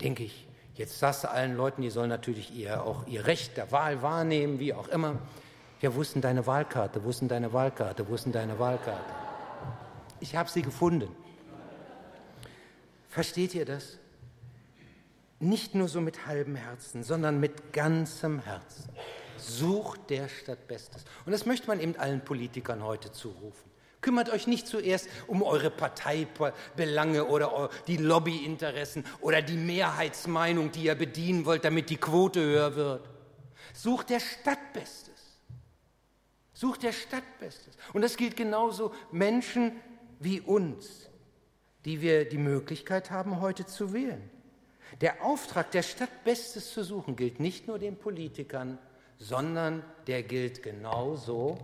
denke 0.00 0.22
ich, 0.22 0.45
jetzt 0.76 0.98
sagst 0.98 1.24
du 1.24 1.30
allen 1.30 1.56
Leuten, 1.56 1.82
die 1.82 1.90
sollen 1.90 2.08
natürlich 2.08 2.54
ihr, 2.54 2.82
auch 2.84 3.06
ihr 3.06 3.26
Recht 3.26 3.56
der 3.56 3.72
Wahl 3.72 4.02
wahrnehmen, 4.02 4.58
wie 4.58 4.72
auch 4.72 4.88
immer. 4.88 5.18
Ja, 5.80 5.94
wo 5.94 6.00
ist 6.00 6.14
denn 6.14 6.22
deine 6.22 6.46
Wahlkarte? 6.46 7.04
Wo 7.04 7.10
ist 7.10 7.20
denn 7.20 7.28
deine 7.28 7.52
Wahlkarte? 7.52 8.08
Wo 8.08 8.14
ist 8.14 8.24
denn 8.24 8.32
deine 8.32 8.58
Wahlkarte? 8.58 9.12
Ich 10.20 10.34
habe 10.34 10.48
sie 10.48 10.62
gefunden. 10.62 11.08
Versteht 13.08 13.54
ihr 13.54 13.64
das? 13.64 13.98
nicht 15.38 15.74
nur 15.74 15.88
so 15.88 16.00
mit 16.00 16.26
halbem 16.26 16.56
Herzen, 16.56 17.02
sondern 17.02 17.40
mit 17.40 17.72
ganzem 17.72 18.40
Herzen. 18.40 18.90
Sucht 19.36 20.08
der 20.10 20.28
Stadt 20.28 20.66
Bestes. 20.66 21.04
Und 21.26 21.32
das 21.32 21.44
möchte 21.44 21.66
man 21.66 21.78
eben 21.80 21.96
allen 21.96 22.24
Politikern 22.24 22.82
heute 22.82 23.12
zurufen. 23.12 23.70
Kümmert 24.00 24.30
euch 24.30 24.46
nicht 24.46 24.66
zuerst 24.66 25.08
um 25.26 25.42
eure 25.42 25.70
Parteibelange 25.70 27.24
oder 27.26 27.70
die 27.86 27.96
Lobbyinteressen 27.96 29.04
oder 29.20 29.42
die 29.42 29.56
Mehrheitsmeinung, 29.56 30.70
die 30.70 30.84
ihr 30.84 30.94
bedienen 30.94 31.44
wollt, 31.44 31.64
damit 31.64 31.90
die 31.90 31.96
Quote 31.96 32.40
höher 32.40 32.76
wird. 32.76 33.08
Sucht 33.72 34.10
der 34.10 34.20
Stadt 34.20 34.72
Bestes. 34.72 35.40
Sucht 36.52 36.82
der 36.82 36.92
Stadt 36.92 37.24
Bestes. 37.40 37.76
Und 37.92 38.02
das 38.02 38.16
gilt 38.16 38.36
genauso 38.36 38.92
Menschen 39.12 39.72
wie 40.18 40.40
uns, 40.40 41.10
die 41.84 42.00
wir 42.00 42.28
die 42.28 42.38
Möglichkeit 42.38 43.10
haben, 43.10 43.40
heute 43.40 43.66
zu 43.66 43.92
wählen. 43.92 44.30
Der 45.00 45.22
Auftrag, 45.24 45.70
der 45.72 45.82
Stadt 45.82 46.24
Bestes 46.24 46.72
zu 46.72 46.84
suchen, 46.84 47.16
gilt 47.16 47.40
nicht 47.40 47.66
nur 47.66 47.78
den 47.78 47.96
Politikern, 47.96 48.78
sondern 49.18 49.84
der 50.06 50.22
gilt 50.22 50.62
genauso, 50.62 51.58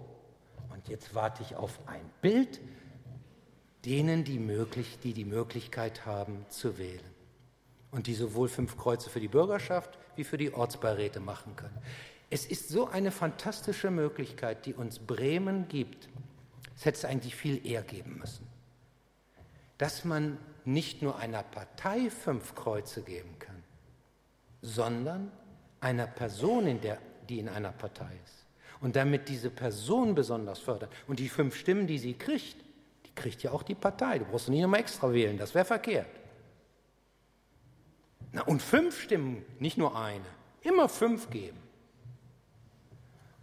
und 0.83 0.91
jetzt 0.91 1.15
warte 1.15 1.45
ich 1.45 1.55
auf 1.55 1.79
ein 1.87 2.03
Bild, 2.23 2.61
denen, 3.85 4.25
die, 4.25 4.39
möglich, 4.39 4.99
die 5.03 5.13
die 5.13 5.25
Möglichkeit 5.25 6.07
haben 6.07 6.45
zu 6.49 6.77
wählen 6.77 7.01
und 7.93 8.09
die 8.09 8.15
sowohl 8.15 8.49
fünf 8.49 8.77
Kreuze 8.77 9.09
für 9.09 9.21
die 9.21 9.29
Bürgerschaft 9.29 9.97
wie 10.17 10.25
für 10.25 10.39
die 10.39 10.53
Ortsbeiräte 10.53 11.21
machen 11.21 11.55
können. 11.55 11.79
Es 12.31 12.47
ist 12.47 12.69
so 12.69 12.89
eine 12.89 13.13
fantastische 13.13 13.91
Möglichkeit, 13.91 14.67
die 14.67 14.75
uns 14.75 14.99
Bremen 14.99 15.69
gibt. 15.69 16.09
Es 16.75 16.85
hätte 16.85 16.99
es 16.99 17.05
eigentlich 17.05 17.37
viel 17.37 17.65
eher 17.65 17.83
geben 17.83 18.19
müssen, 18.19 18.47
dass 19.79 20.05
man 20.05 20.39
nicht 20.65 21.03
nur 21.03 21.17
einer 21.19 21.45
Partei 21.45 22.11
fünf 22.11 22.55
Kreuze 22.55 23.03
geben 23.03 23.39
kann, 23.39 23.63
sondern 24.63 25.31
einer 25.81 26.07
Person, 26.07 26.67
in 26.67 26.81
der, 26.81 26.99
die 27.29 27.39
in 27.39 27.49
einer 27.49 27.73
Partei 27.73 28.19
ist. 28.25 28.42
Und 28.83 28.97
damit 28.97 29.29
diese 29.29 29.49
Person 29.49 30.15
besonders 30.15 30.59
fördert. 30.59 30.93
Und 31.07 31.19
die 31.19 31.29
fünf 31.29 31.57
Stimmen, 31.57 31.87
die 31.87 31.99
sie 31.99 32.15
kriegt, 32.15 32.57
die 33.07 33.15
kriegt 33.15 33.43
ja 33.43 33.53
auch 33.53 33.63
die 33.63 33.77
Partei. 33.77 34.19
Du 34.19 34.25
brauchst 34.27 34.49
nicht 34.49 34.61
nochmal 34.61 34.81
extra 34.81 35.13
wählen, 35.13 35.39
das 35.39 35.55
wäre 35.55 35.65
verkehrt. 35.65 36.09
Na, 38.33 38.43
und 38.43 38.61
fünf 38.61 39.01
Stimmen, 39.01 39.45
nicht 39.61 39.79
nur 39.79 39.97
eine, 39.97 40.25
immer 40.63 40.89
fünf 40.89 41.31
geben. 41.31 41.59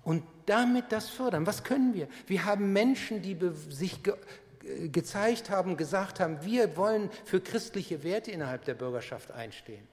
Und 0.03 0.23
damit 0.45 0.91
das 0.91 1.09
fördern. 1.09 1.45
Was 1.45 1.63
können 1.63 1.93
wir? 1.93 2.07
Wir 2.27 2.45
haben 2.45 2.73
Menschen, 2.73 3.21
die 3.21 3.37
sich 3.69 3.99
gezeigt 4.91 5.49
haben, 5.49 5.77
gesagt 5.77 6.19
haben, 6.19 6.43
wir 6.43 6.75
wollen 6.75 7.09
für 7.23 7.39
christliche 7.39 8.03
Werte 8.03 8.31
innerhalb 8.31 8.65
der 8.65 8.73
Bürgerschaft 8.73 9.31
einstehen. 9.31 9.87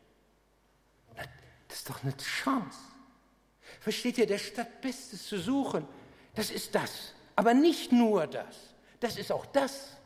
Das 1.68 1.78
ist 1.78 1.90
doch 1.90 2.02
eine 2.02 2.16
Chance. 2.16 2.78
Versteht 3.80 4.18
ihr, 4.18 4.26
der 4.26 4.38
Stadt 4.38 4.80
Bestes 4.80 5.26
zu 5.26 5.38
suchen, 5.38 5.86
das 6.34 6.50
ist 6.50 6.74
das. 6.74 7.14
Aber 7.34 7.54
nicht 7.54 7.92
nur 7.92 8.26
das, 8.26 8.74
das 9.00 9.18
ist 9.18 9.30
auch 9.32 9.46
das. 9.46 9.96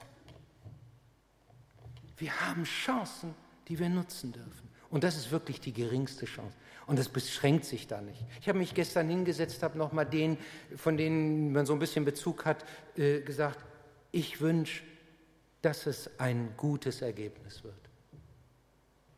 Wir 2.17 2.39
haben 2.41 2.65
Chancen, 2.65 3.35
die 3.69 3.79
wir 3.79 3.89
nutzen 3.89 4.33
dürfen. 4.33 4.69
Und 4.91 5.05
das 5.05 5.17
ist 5.17 5.31
wirklich 5.31 5.61
die 5.61 5.73
geringste 5.73 6.27
Chance. 6.27 6.57
Und 6.87 6.99
das 6.99 7.09
beschränkt 7.09 7.65
sich 7.65 7.87
da 7.87 8.01
nicht. 8.01 8.21
Ich 8.41 8.49
habe 8.49 8.59
mich 8.59 8.75
gestern 8.75 9.09
hingesetzt, 9.09 9.63
habe 9.63 9.79
nochmal 9.79 10.07
den, 10.07 10.37
von 10.77 10.97
denen 10.97 11.53
man 11.53 11.65
so 11.65 11.73
ein 11.73 11.79
bisschen 11.79 12.05
Bezug 12.05 12.45
hat, 12.45 12.65
äh, 12.97 13.21
gesagt, 13.21 13.65
ich 14.11 14.41
wünsche, 14.41 14.83
dass 15.63 15.87
es 15.87 16.11
ein 16.19 16.55
gutes 16.57 17.01
Ergebnis 17.01 17.63
wird. 17.63 17.75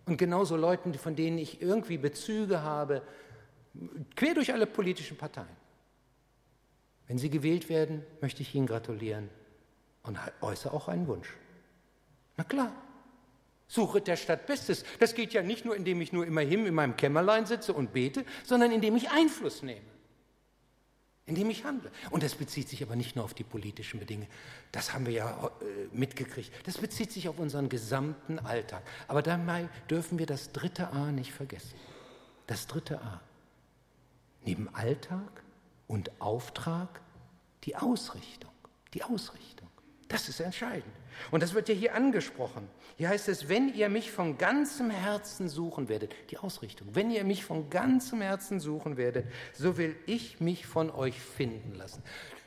Und 0.05 0.19
genauso 0.19 0.57
Leuten, 0.57 0.93
von 0.95 1.17
denen 1.17 1.39
ich 1.39 1.63
irgendwie 1.63 1.97
Bezüge 1.97 2.63
habe, 2.63 3.03
quer 4.17 4.35
durch 4.35 4.53
alle 4.53 4.67
politischen 4.67 5.17
Parteien. 5.17 5.57
Wenn 7.07 7.19
sie 7.19 7.31
gewählt 7.31 7.69
werden, 7.69 8.03
möchte 8.21 8.43
ich 8.43 8.55
Ihnen 8.55 8.67
gratulieren 8.67 9.29
und 10.03 10.19
äußere 10.41 10.73
auch 10.73 10.89
einen 10.89 11.07
Wunsch. 11.07 11.29
Na 12.37 12.45
klar, 12.45 12.73
suche 13.67 14.01
der 14.01 14.17
Stadt 14.17 14.47
Bestes. 14.47 14.85
Das 14.99 15.15
geht 15.15 15.33
ja 15.33 15.43
nicht 15.43 15.65
nur, 15.65 15.77
indem 15.77 16.01
ich 16.01 16.13
nur 16.13 16.27
immerhin 16.27 16.67
in 16.67 16.75
meinem 16.75 16.97
Kämmerlein 16.97 17.47
sitze 17.47 17.73
und 17.73 17.93
bete, 17.93 18.25
sondern 18.45 18.73
indem 18.73 18.97
ich 18.97 19.11
Einfluss 19.11 19.63
nehme 19.63 19.93
indem 21.27 21.51
ich 21.51 21.65
handle. 21.65 21.91
Und 22.11 22.23
das 22.23 22.35
bezieht 22.35 22.69
sich 22.69 22.83
aber 22.83 22.97
nicht 22.97 23.17
nur 23.17 23.25
auf 23.25 23.35
die 23.35 23.45
politischen 23.45 24.01
Bedingungen. 24.01 24.29
Das 24.73 24.93
haben 24.93 25.07
wir 25.07 25.13
ja 25.13 25.51
äh, 25.61 25.97
mitgekriegt. 25.97 26.53
Das 26.67 26.79
bezieht 26.79 27.13
sich 27.13 27.29
auf 27.29 27.39
unseren 27.39 27.69
gesamten 27.69 28.39
Alltag. 28.39 28.83
Aber 29.09 29.23
dabei 29.23 29.69
dürfen 29.89 30.19
wir 30.19 30.27
das 30.27 30.53
dritte 30.53 30.89
A 30.91 31.13
nicht 31.13 31.33
vergessen. 31.33 31.75
Das 32.47 32.67
dritte 32.67 33.01
A. 33.01 33.21
Neben 34.45 34.69
Alltag 34.75 35.43
und 35.87 36.11
Auftrag 36.21 37.01
die 37.65 37.77
Ausrichtung. 37.77 38.51
Die 38.95 39.03
Ausrichtung. 39.05 39.69
Das 40.09 40.29
ist 40.29 40.41
entscheidend. 40.41 40.93
Und 41.31 41.43
das 41.43 41.55
wird 41.55 41.69
ja 41.69 41.75
hier 41.75 41.95
angesprochen. 41.95 42.69
Hier 42.97 43.09
heißt 43.09 43.29
es, 43.29 43.49
wenn 43.49 43.73
ihr 43.73 43.89
mich 43.89 44.13
von 44.13 44.37
ganzem 44.37 44.91
Herzen 44.91 45.49
suchen 45.49 45.89
werdet, 45.89 46.15
die 46.31 46.39
Ausrichtung, 46.39 46.89
wenn 46.93 47.11
ihr 47.11 47.25
mich 47.25 47.45
von 47.45 47.71
ganzem 47.71 48.21
Herzen 48.21 48.61
suchen 48.61 48.97
werdet, 48.97 49.27
so 49.55 49.79
will 49.79 49.97
ich 50.07 50.41
mich 50.41 50.67
von 50.67 50.91
euch 50.91 51.19
finden 51.21 51.75
lassen. 51.75 52.03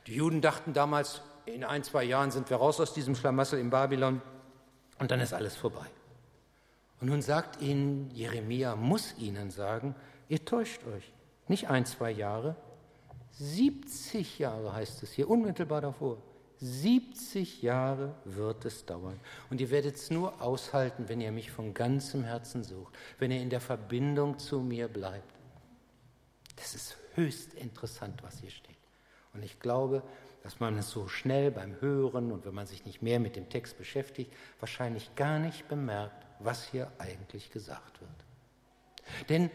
Die 0.07 0.15
Juden 0.15 0.41
dachten 0.41 0.73
damals, 0.73 1.21
in 1.45 1.63
ein, 1.63 1.83
zwei 1.83 2.03
Jahren 2.03 2.31
sind 2.31 2.49
wir 2.49 2.57
raus 2.57 2.79
aus 2.79 2.93
diesem 2.93 3.15
Schlamassel 3.15 3.59
in 3.59 3.69
Babylon 3.69 4.21
und 4.99 5.11
dann 5.11 5.19
ist 5.19 5.33
alles 5.33 5.55
vorbei. 5.55 5.85
Und 7.01 7.09
nun 7.09 7.21
sagt 7.21 7.61
ihnen, 7.61 8.09
Jeremia 8.11 8.75
muss 8.75 9.15
ihnen 9.17 9.51
sagen, 9.51 9.95
ihr 10.27 10.43
täuscht 10.45 10.81
euch. 10.85 11.14
Nicht 11.47 11.69
ein, 11.69 11.85
zwei 11.85 12.11
Jahre, 12.11 12.55
70 13.33 14.39
Jahre 14.39 14.73
heißt 14.73 15.03
es 15.03 15.11
hier, 15.11 15.29
unmittelbar 15.29 15.81
davor. 15.81 16.17
70 16.59 17.61
Jahre 17.61 18.15
wird 18.23 18.63
es 18.63 18.85
dauern. 18.85 19.19
Und 19.49 19.59
ihr 19.59 19.69
werdet 19.69 19.97
es 19.97 20.09
nur 20.09 20.41
aushalten, 20.41 21.09
wenn 21.09 21.19
ihr 21.19 21.31
mich 21.31 21.51
von 21.51 21.73
ganzem 21.73 22.23
Herzen 22.23 22.63
sucht, 22.63 22.93
wenn 23.19 23.31
ihr 23.31 23.41
in 23.41 23.49
der 23.49 23.59
Verbindung 23.59 24.39
zu 24.39 24.59
mir 24.59 24.87
bleibt. 24.87 25.33
Das 26.55 26.75
ist 26.75 26.97
höchst 27.15 27.53
interessant, 27.53 28.23
was 28.23 28.39
hier 28.39 28.51
steht. 28.51 28.77
Und 29.33 29.43
ich 29.43 29.59
glaube, 29.59 30.01
dass 30.43 30.59
man 30.59 30.77
es 30.77 30.89
so 30.89 31.07
schnell 31.07 31.51
beim 31.51 31.81
Hören 31.81 32.31
und 32.31 32.45
wenn 32.45 32.53
man 32.53 32.67
sich 32.67 32.85
nicht 32.85 33.01
mehr 33.01 33.19
mit 33.19 33.35
dem 33.35 33.49
Text 33.49 33.77
beschäftigt, 33.77 34.31
wahrscheinlich 34.59 35.13
gar 35.15 35.39
nicht 35.39 35.67
bemerkt, 35.67 36.25
was 36.39 36.69
hier 36.69 36.89
eigentlich 36.99 37.51
gesagt 37.51 37.99
wird. 37.99 39.27
Denn 39.29 39.49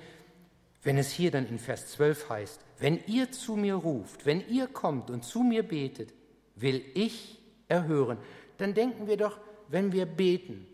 wenn 0.83 0.99
es 0.99 1.11
hier 1.11 1.31
dann 1.31 1.47
in 1.47 1.59
Vers 1.59 1.89
12 1.93 2.29
heißt, 2.31 2.61
wenn 2.79 3.05
ihr 3.07 3.31
zu 3.33 3.57
mir 3.57 3.75
ruft, 3.75 4.25
wenn 4.25 4.47
ihr 4.49 4.67
kommt 4.67 5.11
und 5.11 5.25
zu 5.25 5.43
mir 5.43 5.63
betet, 5.63 6.15
will 6.55 6.83
ich 6.95 7.39
erhören, 7.69 8.19
dann 8.59 8.75
denken 8.75 9.07
wir 9.07 9.17
doch, 9.17 9.39
wenn 9.69 9.93
wir 9.93 10.07
beten, 10.07 10.67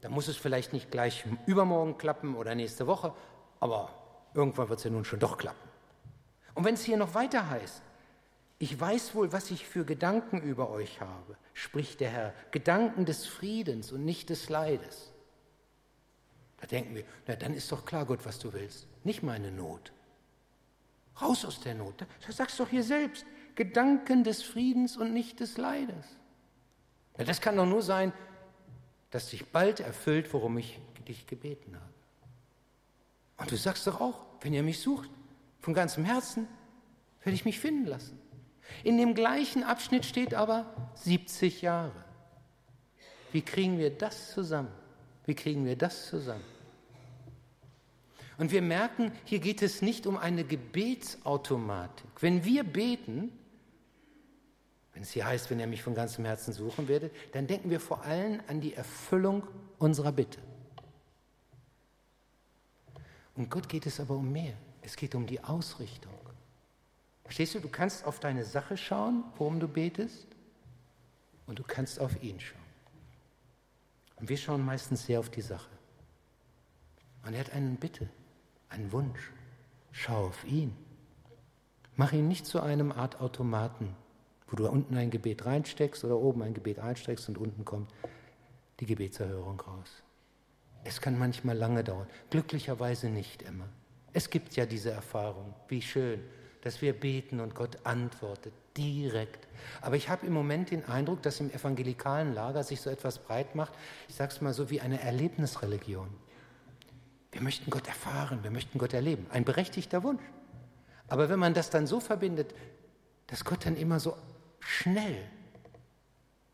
dann 0.00 0.12
muss 0.12 0.28
es 0.28 0.36
vielleicht 0.36 0.72
nicht 0.72 0.90
gleich 0.90 1.24
übermorgen 1.46 1.98
klappen 1.98 2.34
oder 2.34 2.54
nächste 2.54 2.86
Woche, 2.86 3.14
aber 3.60 3.90
irgendwann 4.34 4.68
wird 4.68 4.78
es 4.78 4.84
ja 4.84 4.90
nun 4.90 5.04
schon 5.04 5.20
doch 5.20 5.38
klappen. 5.38 5.68
Und 6.54 6.64
wenn 6.64 6.74
es 6.74 6.84
hier 6.84 6.96
noch 6.96 7.14
weiter 7.14 7.48
heißt, 7.48 7.82
ich 8.58 8.78
weiß 8.78 9.14
wohl, 9.14 9.32
was 9.32 9.50
ich 9.50 9.66
für 9.66 9.84
Gedanken 9.84 10.40
über 10.40 10.70
euch 10.70 11.00
habe, 11.00 11.36
spricht 11.52 12.00
der 12.00 12.10
Herr, 12.10 12.34
Gedanken 12.52 13.04
des 13.04 13.26
Friedens 13.26 13.90
und 13.92 14.04
nicht 14.04 14.30
des 14.30 14.48
Leides. 14.48 15.11
Da 16.62 16.68
denken 16.68 16.94
wir, 16.94 17.02
na 17.26 17.34
dann 17.34 17.54
ist 17.54 17.70
doch 17.72 17.84
klar, 17.84 18.06
Gott, 18.06 18.24
was 18.24 18.38
du 18.38 18.52
willst, 18.52 18.86
nicht 19.02 19.24
meine 19.24 19.50
Not. 19.50 19.92
Raus 21.20 21.44
aus 21.44 21.60
der 21.60 21.74
Not. 21.74 22.06
Das 22.24 22.36
sagst 22.36 22.58
du 22.58 22.62
doch 22.62 22.70
hier 22.70 22.84
selbst. 22.84 23.26
Gedanken 23.56 24.22
des 24.22 24.44
Friedens 24.44 24.96
und 24.96 25.12
nicht 25.12 25.40
des 25.40 25.58
Leides. 25.58 26.06
Ja, 27.18 27.24
das 27.24 27.40
kann 27.40 27.56
doch 27.56 27.66
nur 27.66 27.82
sein, 27.82 28.12
dass 29.10 29.28
sich 29.28 29.44
bald 29.46 29.80
erfüllt, 29.80 30.32
worum 30.32 30.56
ich 30.56 30.78
dich 31.08 31.26
gebeten 31.26 31.74
habe. 31.74 31.92
Und 33.38 33.50
du 33.50 33.56
sagst 33.56 33.84
doch 33.88 34.00
auch, 34.00 34.24
wenn 34.40 34.54
ihr 34.54 34.62
mich 34.62 34.80
sucht, 34.80 35.10
von 35.58 35.74
ganzem 35.74 36.04
Herzen, 36.04 36.46
werde 37.24 37.34
ich 37.34 37.44
mich 37.44 37.58
finden 37.58 37.86
lassen. 37.86 38.18
In 38.84 38.98
dem 38.98 39.16
gleichen 39.16 39.64
Abschnitt 39.64 40.06
steht 40.06 40.32
aber 40.32 40.92
70 40.94 41.60
Jahre. 41.60 42.04
Wie 43.32 43.42
kriegen 43.42 43.78
wir 43.78 43.90
das 43.90 44.30
zusammen? 44.30 44.72
Wie 45.26 45.34
kriegen 45.34 45.64
wir 45.64 45.76
das 45.76 46.06
zusammen? 46.06 46.51
Und 48.42 48.50
wir 48.50 48.60
merken, 48.60 49.12
hier 49.24 49.38
geht 49.38 49.62
es 49.62 49.82
nicht 49.82 50.04
um 50.04 50.16
eine 50.16 50.42
Gebetsautomatik. 50.42 52.10
Wenn 52.18 52.44
wir 52.44 52.64
beten, 52.64 53.30
wenn 54.92 55.04
es 55.04 55.12
hier 55.12 55.26
heißt, 55.26 55.48
wenn 55.48 55.60
ihr 55.60 55.68
mich 55.68 55.84
von 55.84 55.94
ganzem 55.94 56.24
Herzen 56.24 56.52
suchen 56.52 56.88
werdet, 56.88 57.14
dann 57.36 57.46
denken 57.46 57.70
wir 57.70 57.78
vor 57.78 58.02
allem 58.02 58.40
an 58.48 58.60
die 58.60 58.74
Erfüllung 58.74 59.46
unserer 59.78 60.10
Bitte. 60.10 60.40
Und 63.36 63.48
Gott 63.48 63.68
geht 63.68 63.86
es 63.86 64.00
aber 64.00 64.16
um 64.16 64.32
mehr. 64.32 64.54
Es 64.80 64.96
geht 64.96 65.14
um 65.14 65.24
die 65.24 65.38
Ausrichtung. 65.44 66.18
Verstehst 67.22 67.54
du, 67.54 67.60
du 67.60 67.68
kannst 67.68 68.04
auf 68.04 68.18
deine 68.18 68.44
Sache 68.44 68.76
schauen, 68.76 69.22
worum 69.36 69.60
du 69.60 69.68
betest, 69.68 70.26
und 71.46 71.60
du 71.60 71.62
kannst 71.62 72.00
auf 72.00 72.20
ihn 72.24 72.40
schauen. 72.40 72.58
Und 74.16 74.28
wir 74.28 74.36
schauen 74.36 74.64
meistens 74.64 75.06
sehr 75.06 75.20
auf 75.20 75.30
die 75.30 75.42
Sache. 75.42 75.70
Und 77.24 77.34
er 77.34 77.38
hat 77.38 77.52
einen 77.52 77.76
Bitte 77.76 78.10
ein 78.72 78.92
Wunsch. 78.92 79.30
Schau 79.92 80.26
auf 80.26 80.44
ihn. 80.44 80.76
Mach 81.96 82.12
ihn 82.12 82.26
nicht 82.26 82.46
zu 82.46 82.60
einem 82.60 82.90
Art 82.90 83.20
Automaten, 83.20 83.94
wo 84.48 84.56
du 84.56 84.68
unten 84.68 84.96
ein 84.96 85.10
Gebet 85.10 85.44
reinsteckst 85.44 86.04
oder 86.04 86.16
oben 86.16 86.42
ein 86.42 86.54
Gebet 86.54 86.78
einsteckst 86.78 87.28
und 87.28 87.38
unten 87.38 87.64
kommt 87.64 87.90
die 88.80 88.86
Gebetserhörung 88.86 89.60
raus. 89.60 90.02
Es 90.84 91.00
kann 91.00 91.18
manchmal 91.18 91.56
lange 91.56 91.84
dauern, 91.84 92.08
glücklicherweise 92.30 93.08
nicht 93.08 93.42
immer. 93.42 93.68
Es 94.12 94.30
gibt 94.30 94.56
ja 94.56 94.66
diese 94.66 94.90
Erfahrung, 94.90 95.54
wie 95.68 95.82
schön, 95.82 96.20
dass 96.62 96.82
wir 96.82 96.92
beten 96.92 97.40
und 97.40 97.54
Gott 97.54 97.78
antwortet 97.84 98.52
direkt. 98.76 99.48
Aber 99.80 99.96
ich 99.96 100.08
habe 100.08 100.26
im 100.26 100.32
Moment 100.32 100.70
den 100.70 100.84
Eindruck, 100.86 101.22
dass 101.22 101.40
im 101.40 101.50
evangelikalen 101.50 102.34
Lager 102.34 102.64
sich 102.64 102.80
so 102.80 102.90
etwas 102.90 103.18
breit 103.18 103.54
macht, 103.54 103.72
ich 104.08 104.14
sage 104.14 104.32
es 104.32 104.40
mal 104.40 104.54
so 104.54 104.70
wie 104.70 104.80
eine 104.80 105.00
Erlebnisreligion. 105.00 106.08
Wir 107.32 107.40
möchten 107.40 107.70
Gott 107.70 107.88
erfahren, 107.88 108.42
wir 108.42 108.50
möchten 108.50 108.78
Gott 108.78 108.92
erleben. 108.92 109.26
Ein 109.30 109.44
berechtigter 109.44 110.02
Wunsch. 110.02 110.22
Aber 111.08 111.28
wenn 111.28 111.38
man 111.38 111.54
das 111.54 111.70
dann 111.70 111.86
so 111.86 111.98
verbindet, 111.98 112.54
dass 113.26 113.44
Gott 113.44 113.66
dann 113.66 113.76
immer 113.76 114.00
so 114.00 114.16
schnell 114.60 115.16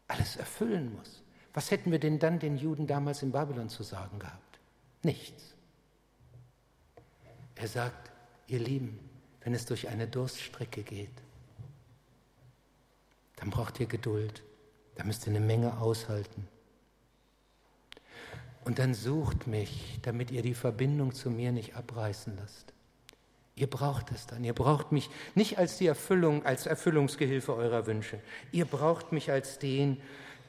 alles 0.06 0.36
erfüllen 0.36 0.94
muss, 0.96 1.22
was 1.52 1.70
hätten 1.70 1.90
wir 1.90 1.98
denn 1.98 2.18
dann 2.18 2.38
den 2.38 2.56
Juden 2.56 2.86
damals 2.86 3.22
in 3.22 3.32
Babylon 3.32 3.68
zu 3.68 3.82
sagen 3.82 4.18
gehabt? 4.18 4.60
Nichts. 5.02 5.54
Er 7.56 7.68
sagt, 7.68 8.10
ihr 8.46 8.60
Lieben, 8.60 9.00
wenn 9.40 9.54
es 9.54 9.66
durch 9.66 9.88
eine 9.88 10.06
Durststrecke 10.06 10.82
geht, 10.82 11.22
dann 13.36 13.50
braucht 13.50 13.80
ihr 13.80 13.86
Geduld, 13.86 14.42
da 14.94 15.04
müsst 15.04 15.26
ihr 15.26 15.30
eine 15.34 15.44
Menge 15.44 15.78
aushalten. 15.80 16.46
Und 18.68 18.78
dann 18.78 18.92
sucht 18.92 19.46
mich, 19.46 19.98
damit 20.02 20.30
ihr 20.30 20.42
die 20.42 20.52
Verbindung 20.52 21.14
zu 21.14 21.30
mir 21.30 21.52
nicht 21.52 21.74
abreißen 21.74 22.36
lasst. 22.36 22.74
Ihr 23.56 23.66
braucht 23.66 24.10
es 24.10 24.26
dann. 24.26 24.44
Ihr 24.44 24.52
braucht 24.52 24.92
mich 24.92 25.08
nicht 25.34 25.56
als 25.56 25.78
die 25.78 25.86
Erfüllung, 25.86 26.44
als 26.44 26.66
Erfüllungsgehilfe 26.66 27.54
eurer 27.54 27.86
Wünsche. 27.86 28.20
Ihr 28.52 28.66
braucht 28.66 29.10
mich 29.10 29.30
als 29.30 29.58
den, 29.58 29.96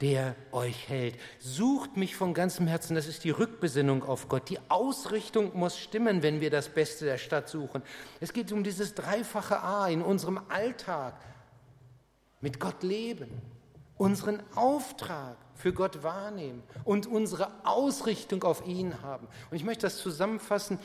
der 0.01 0.35
euch 0.51 0.89
hält. 0.89 1.15
Sucht 1.39 1.95
mich 1.95 2.17
von 2.17 2.33
ganzem 2.33 2.67
Herzen. 2.67 2.93
Das 2.93 3.07
ist 3.07 3.23
die 3.23 3.29
Rückbesinnung 3.29 4.03
auf 4.03 4.27
Gott. 4.27 4.49
Die 4.49 4.59
Ausrichtung 4.67 5.57
muss 5.57 5.79
stimmen, 5.79 6.21
wenn 6.21 6.41
wir 6.41 6.49
das 6.49 6.67
Beste 6.67 7.05
der 7.05 7.19
Stadt 7.19 7.47
suchen. 7.47 7.83
Es 8.19 8.33
geht 8.33 8.51
um 8.51 8.65
dieses 8.65 8.95
dreifache 8.95 9.63
A 9.63 9.87
in 9.87 10.01
unserem 10.01 10.41
Alltag. 10.49 11.15
Mit 12.41 12.59
Gott 12.59 12.83
leben. 12.83 13.58
Unseren 13.99 14.41
Auftrag 14.55 15.35
für 15.55 15.73
Gott 15.73 16.03
wahrnehmen 16.03 16.63
und 16.85 17.05
unsere 17.05 17.51
Ausrichtung 17.65 18.43
auf 18.43 18.65
ihn 18.65 19.01
haben. 19.01 19.27
Und 19.51 19.57
ich 19.57 19.65
möchte 19.65 19.81
das 19.81 19.97
zusammenfassen, 19.97 20.79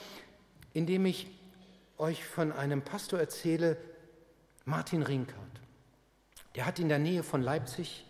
indem 0.72 1.06
ich 1.06 1.28
euch 1.96 2.24
von 2.24 2.50
einem 2.50 2.82
Pastor 2.82 3.20
erzähle, 3.20 3.76
Martin 4.64 5.02
Rinkert. 5.02 5.38
Der 6.56 6.66
hat 6.66 6.80
in 6.80 6.88
der 6.88 6.98
Nähe 6.98 7.22
von 7.22 7.40
Leipzig 7.40 8.04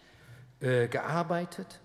äh, 0.60 0.88
gearbeitet, 0.88 1.80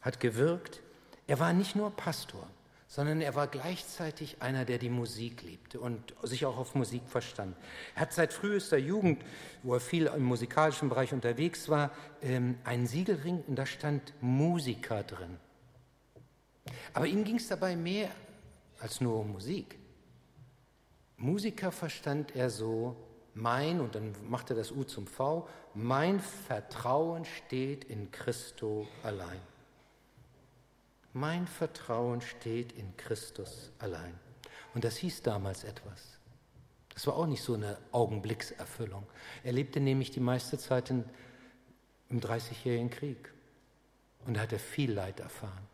hat 0.00 0.18
gewirkt. 0.18 0.80
Er 1.26 1.38
war 1.38 1.52
nicht 1.52 1.76
nur 1.76 1.90
Pastor, 1.90 2.48
sondern 2.96 3.20
er 3.20 3.34
war 3.34 3.46
gleichzeitig 3.46 4.40
einer, 4.40 4.64
der 4.64 4.78
die 4.78 4.88
Musik 4.88 5.42
liebte 5.42 5.78
und 5.78 6.14
sich 6.22 6.46
auch 6.46 6.56
auf 6.56 6.74
Musik 6.74 7.02
verstand. 7.06 7.54
Er 7.94 8.00
hat 8.00 8.14
seit 8.14 8.32
frühester 8.32 8.78
Jugend, 8.78 9.22
wo 9.62 9.74
er 9.74 9.80
viel 9.80 10.06
im 10.06 10.22
musikalischen 10.22 10.88
Bereich 10.88 11.12
unterwegs 11.12 11.68
war, 11.68 11.90
ähm, 12.22 12.56
einen 12.64 12.86
Siegelring 12.86 13.44
und 13.48 13.56
da 13.56 13.66
stand 13.66 14.14
Musiker 14.22 15.02
drin. 15.02 15.36
Aber 16.94 17.06
ihm 17.06 17.22
ging 17.24 17.36
es 17.36 17.48
dabei 17.48 17.76
mehr 17.76 18.08
als 18.80 19.02
nur 19.02 19.20
um 19.20 19.32
Musik. 19.32 19.78
Musiker 21.18 21.72
verstand 21.72 22.34
er 22.34 22.48
so, 22.48 22.96
mein, 23.34 23.78
und 23.78 23.94
dann 23.94 24.14
macht 24.26 24.48
er 24.48 24.56
das 24.56 24.72
U 24.72 24.84
zum 24.84 25.06
V, 25.06 25.46
mein 25.74 26.18
Vertrauen 26.18 27.26
steht 27.26 27.84
in 27.84 28.10
Christo 28.10 28.88
allein. 29.02 29.42
Mein 31.16 31.46
Vertrauen 31.46 32.20
steht 32.20 32.72
in 32.72 32.94
Christus 32.98 33.72
allein. 33.78 34.12
Und 34.74 34.84
das 34.84 34.98
hieß 34.98 35.22
damals 35.22 35.64
etwas. 35.64 36.18
Das 36.92 37.06
war 37.06 37.16
auch 37.16 37.26
nicht 37.26 37.42
so 37.42 37.54
eine 37.54 37.78
Augenblickserfüllung. 37.90 39.02
Er 39.42 39.52
lebte 39.52 39.80
nämlich 39.80 40.10
die 40.10 40.20
meiste 40.20 40.58
Zeit 40.58 40.90
in, 40.90 41.06
im 42.10 42.20
Dreißigjährigen 42.20 42.90
Krieg. 42.90 43.32
Und 44.26 44.34
da 44.34 44.42
hat 44.42 44.52
er 44.52 44.58
viel 44.58 44.92
Leid 44.92 45.20
erfahren. 45.20 45.66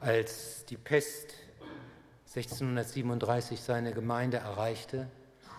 Als 0.00 0.64
die 0.64 0.76
Pest 0.76 1.34
1637 2.34 3.60
seine 3.60 3.92
Gemeinde 3.92 4.38
erreichte, 4.38 5.08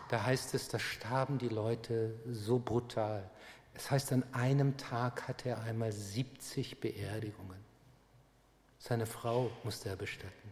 da 0.09 0.25
heißt 0.25 0.53
es, 0.53 0.67
da 0.67 0.79
starben 0.79 1.37
die 1.37 1.47
Leute 1.47 2.19
so 2.29 2.59
brutal. 2.59 3.31
Es 3.73 3.89
heißt, 3.89 4.11
an 4.11 4.25
einem 4.33 4.75
Tag 4.75 5.29
hatte 5.29 5.47
er 5.47 5.61
einmal 5.61 5.93
70 5.93 6.81
Beerdigungen. 6.81 7.63
Seine 8.87 9.07
Frau 9.07 9.49
musste 9.63 9.89
er 9.89 9.95
bestatten. 9.95 10.51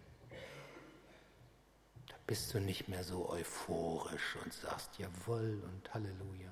Da 2.07 2.15
bist 2.25 2.51
du 2.51 2.59
nicht 2.59 2.87
mehr 2.87 3.03
so 3.03 3.29
euphorisch 3.29 4.37
und 4.43 4.51
sagst 4.51 4.97
Jawohl 4.97 5.61
und 5.63 5.93
Halleluja. 5.93 6.51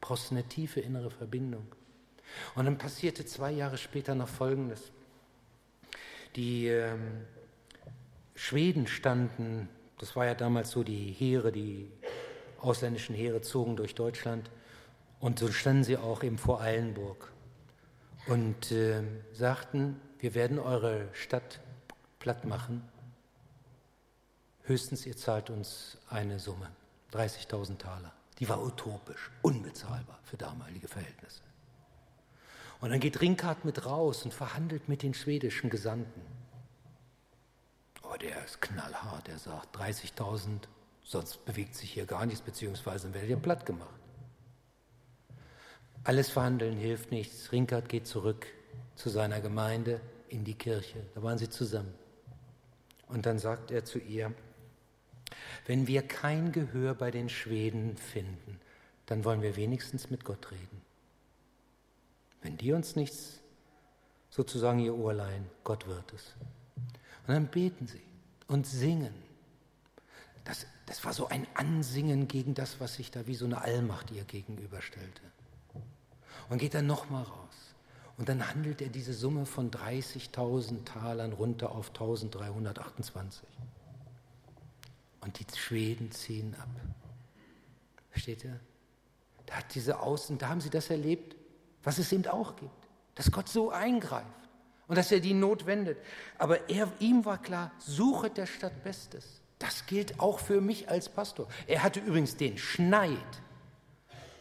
Brauchst 0.00 0.32
eine 0.32 0.42
tiefe 0.42 0.80
innere 0.80 1.12
Verbindung. 1.12 1.64
Und 2.56 2.64
dann 2.64 2.76
passierte 2.76 3.24
zwei 3.24 3.52
Jahre 3.52 3.78
später 3.78 4.16
noch 4.16 4.26
Folgendes. 4.26 4.90
Die 6.34 6.66
ähm, 6.66 7.24
Schweden 8.34 8.88
standen, 8.88 9.68
das 9.98 10.16
war 10.16 10.26
ja 10.26 10.34
damals 10.34 10.72
so, 10.72 10.82
die 10.82 11.12
Heere, 11.12 11.52
die 11.52 11.88
ausländischen 12.60 13.14
Heere 13.14 13.42
zogen 13.42 13.76
durch 13.76 13.94
Deutschland. 13.94 14.50
Und 15.20 15.38
so 15.38 15.52
standen 15.52 15.84
sie 15.84 15.96
auch 15.96 16.24
eben 16.24 16.36
vor 16.36 16.60
Eilenburg 16.60 17.30
und 18.26 18.72
äh, 18.72 19.04
sagten, 19.32 20.00
wir 20.20 20.34
werden 20.34 20.58
eure 20.58 21.08
Stadt 21.12 21.60
platt 22.18 22.44
machen. 22.44 22.82
Höchstens 24.64 25.06
ihr 25.06 25.16
zahlt 25.16 25.50
uns 25.50 25.98
eine 26.10 26.38
Summe, 26.38 26.70
30.000 27.12 27.78
Taler. 27.78 28.12
Die 28.38 28.48
war 28.48 28.62
utopisch, 28.62 29.30
unbezahlbar 29.42 30.18
für 30.24 30.36
damalige 30.36 30.88
Verhältnisse. 30.88 31.42
Und 32.80 32.90
dann 32.90 33.00
geht 33.00 33.20
Rinkart 33.20 33.64
mit 33.64 33.86
raus 33.86 34.24
und 34.24 34.32
verhandelt 34.32 34.88
mit 34.88 35.02
den 35.02 35.14
schwedischen 35.14 35.70
Gesandten. 35.70 36.20
Aber 38.02 38.18
der 38.18 38.44
ist 38.44 38.60
knallhart, 38.60 39.28
er 39.28 39.38
sagt 39.38 39.76
30.000, 39.76 40.60
sonst 41.04 41.44
bewegt 41.44 41.74
sich 41.74 41.92
hier 41.92 42.06
gar 42.06 42.26
nichts, 42.26 42.42
beziehungsweise 42.42 43.12
werdet 43.14 43.30
ihr 43.30 43.36
platt 43.36 43.66
gemacht. 43.66 43.88
Alles 46.04 46.30
Verhandeln 46.30 46.76
hilft 46.76 47.10
nichts. 47.10 47.50
Rinkert 47.52 47.88
geht 47.88 48.06
zurück 48.06 48.46
zu 48.98 49.10
seiner 49.10 49.40
Gemeinde 49.40 50.00
in 50.28 50.44
die 50.44 50.54
Kirche. 50.54 50.98
Da 51.14 51.22
waren 51.22 51.38
sie 51.38 51.48
zusammen. 51.48 51.94
Und 53.06 53.26
dann 53.26 53.38
sagt 53.38 53.70
er 53.70 53.84
zu 53.84 54.00
ihr, 54.00 54.34
wenn 55.66 55.86
wir 55.86 56.02
kein 56.02 56.50
Gehör 56.50 56.94
bei 56.94 57.10
den 57.10 57.28
Schweden 57.28 57.96
finden, 57.96 58.60
dann 59.06 59.24
wollen 59.24 59.40
wir 59.40 59.54
wenigstens 59.56 60.10
mit 60.10 60.24
Gott 60.24 60.50
reden. 60.50 60.82
Wenn 62.42 62.56
die 62.56 62.72
uns 62.72 62.96
nichts 62.96 63.40
sozusagen 64.30 64.80
ihr 64.80 64.94
Ohr 64.94 65.14
leihen, 65.14 65.46
Gott 65.62 65.86
wird 65.86 66.12
es. 66.12 66.34
Und 67.26 67.34
dann 67.34 67.46
beten 67.46 67.86
sie 67.86 68.02
und 68.48 68.66
singen. 68.66 69.14
Das, 70.44 70.66
das 70.86 71.04
war 71.04 71.12
so 71.12 71.28
ein 71.28 71.46
Ansingen 71.54 72.26
gegen 72.26 72.54
das, 72.54 72.80
was 72.80 72.94
sich 72.94 73.10
da 73.10 73.26
wie 73.26 73.34
so 73.36 73.44
eine 73.44 73.60
Allmacht 73.60 74.10
ihr 74.10 74.24
gegenüberstellte. 74.24 75.22
Und 76.48 76.58
geht 76.58 76.74
dann 76.74 76.86
nochmal 76.86 77.22
raus. 77.22 77.47
Und 78.18 78.28
dann 78.28 78.46
handelt 78.46 78.82
er 78.82 78.88
diese 78.88 79.14
Summe 79.14 79.46
von 79.46 79.70
30.000 79.70 80.84
Talern 80.84 81.32
runter 81.32 81.70
auf 81.70 81.88
1328. 81.88 83.48
Und 85.20 85.38
die 85.38 85.46
Schweden 85.56 86.10
ziehen 86.10 86.54
ab. 86.60 86.68
Versteht 88.10 88.44
ihr? 88.44 88.58
Da 89.46 89.54
hat 89.54 89.74
diese 89.74 90.00
Außen, 90.00 90.36
da 90.36 90.48
haben 90.48 90.60
sie 90.60 90.68
das 90.68 90.90
erlebt, 90.90 91.36
was 91.84 91.98
es 91.98 92.12
eben 92.12 92.26
auch 92.26 92.56
gibt, 92.56 92.88
dass 93.14 93.30
Gott 93.30 93.48
so 93.48 93.70
eingreift 93.70 94.26
und 94.88 94.98
dass 94.98 95.12
er 95.12 95.20
die 95.20 95.32
Not 95.32 95.66
wendet. 95.66 95.98
Aber 96.38 96.68
er, 96.68 96.90
ihm 96.98 97.24
war 97.24 97.38
klar, 97.40 97.70
suchet 97.78 98.36
der 98.36 98.46
Stadt 98.46 98.82
Bestes. 98.82 99.40
Das 99.60 99.86
gilt 99.86 100.18
auch 100.18 100.40
für 100.40 100.60
mich 100.60 100.88
als 100.88 101.08
Pastor. 101.08 101.46
Er 101.66 101.82
hatte 101.82 102.00
übrigens 102.00 102.36
den 102.36 102.58
Schneid, 102.58 103.18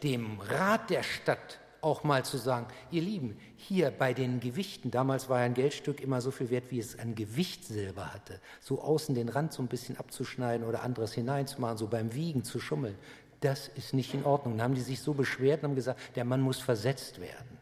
dem 0.03 0.39
Rat 0.39 0.89
der 0.89 1.03
Stadt 1.03 1.59
auch 1.81 2.03
mal 2.03 2.25
zu 2.25 2.37
sagen, 2.37 2.67
ihr 2.91 3.01
Lieben, 3.01 3.37
hier 3.55 3.91
bei 3.91 4.13
den 4.13 4.39
Gewichten, 4.39 4.91
damals 4.91 5.29
war 5.29 5.39
ein 5.39 5.53
Geldstück 5.53 6.01
immer 6.01 6.21
so 6.21 6.31
viel 6.31 6.49
wert, 6.49 6.71
wie 6.71 6.79
es 6.79 6.97
an 6.97 7.15
Gewicht 7.15 7.65
Silber 7.65 8.13
hatte, 8.13 8.39
so 8.59 8.81
außen 8.81 9.15
den 9.15 9.29
Rand 9.29 9.53
so 9.53 9.61
ein 9.61 9.67
bisschen 9.67 9.97
abzuschneiden 9.97 10.65
oder 10.67 10.83
anderes 10.83 11.13
hineinzumachen, 11.13 11.77
so 11.77 11.87
beim 11.87 12.13
Wiegen 12.13 12.43
zu 12.43 12.59
schummeln, 12.59 12.95
das 13.41 13.67
ist 13.67 13.93
nicht 13.93 14.13
in 14.13 14.25
Ordnung. 14.25 14.57
Dann 14.57 14.63
haben 14.63 14.75
die 14.75 14.81
sich 14.81 14.99
so 14.99 15.13
beschwert 15.13 15.63
und 15.63 15.69
haben 15.69 15.75
gesagt, 15.75 15.99
der 16.15 16.25
Mann 16.25 16.41
muss 16.41 16.59
versetzt 16.59 17.21
werden. 17.21 17.59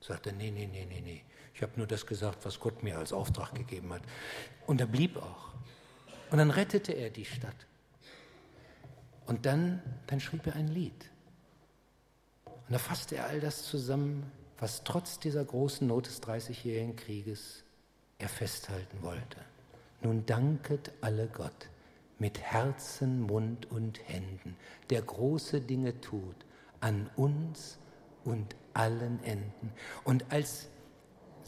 Sagt 0.00 0.26
er, 0.26 0.32
nee, 0.32 0.50
nee, 0.50 0.66
nee, 0.66 0.86
nee, 0.88 1.00
nee. 1.00 1.22
Ich 1.54 1.62
habe 1.62 1.72
nur 1.76 1.86
das 1.86 2.04
gesagt, 2.04 2.44
was 2.44 2.58
Gott 2.58 2.82
mir 2.82 2.98
als 2.98 3.12
Auftrag 3.12 3.54
gegeben 3.54 3.92
hat. 3.92 4.02
Und 4.66 4.80
er 4.80 4.86
blieb 4.86 5.16
auch. 5.16 5.52
Und 6.30 6.38
dann 6.38 6.50
rettete 6.50 6.92
er 6.92 7.10
die 7.10 7.24
Stadt. 7.24 7.54
Und 9.26 9.46
dann, 9.46 9.82
dann 10.06 10.20
schrieb 10.20 10.46
er 10.46 10.56
ein 10.56 10.68
Lied. 10.68 11.10
Und 12.66 12.72
da 12.72 12.78
fasste 12.78 13.16
er 13.16 13.26
all 13.26 13.40
das 13.40 13.64
zusammen, 13.64 14.30
was 14.58 14.84
trotz 14.84 15.18
dieser 15.18 15.44
großen 15.44 15.86
Not 15.86 16.06
des 16.06 16.20
Dreißigjährigen 16.20 16.96
Krieges 16.96 17.64
er 18.18 18.28
festhalten 18.28 19.02
wollte. 19.02 19.38
Nun 20.00 20.24
danket 20.26 20.92
alle 21.00 21.26
Gott 21.26 21.68
mit 22.18 22.40
Herzen, 22.40 23.22
Mund 23.22 23.70
und 23.70 24.00
Händen, 24.08 24.56
der 24.90 25.02
große 25.02 25.60
Dinge 25.60 26.00
tut, 26.00 26.36
an 26.80 27.10
uns 27.16 27.78
und 28.24 28.54
allen 28.72 29.22
Enden. 29.24 29.72
Und 30.04 30.24
als 30.30 30.68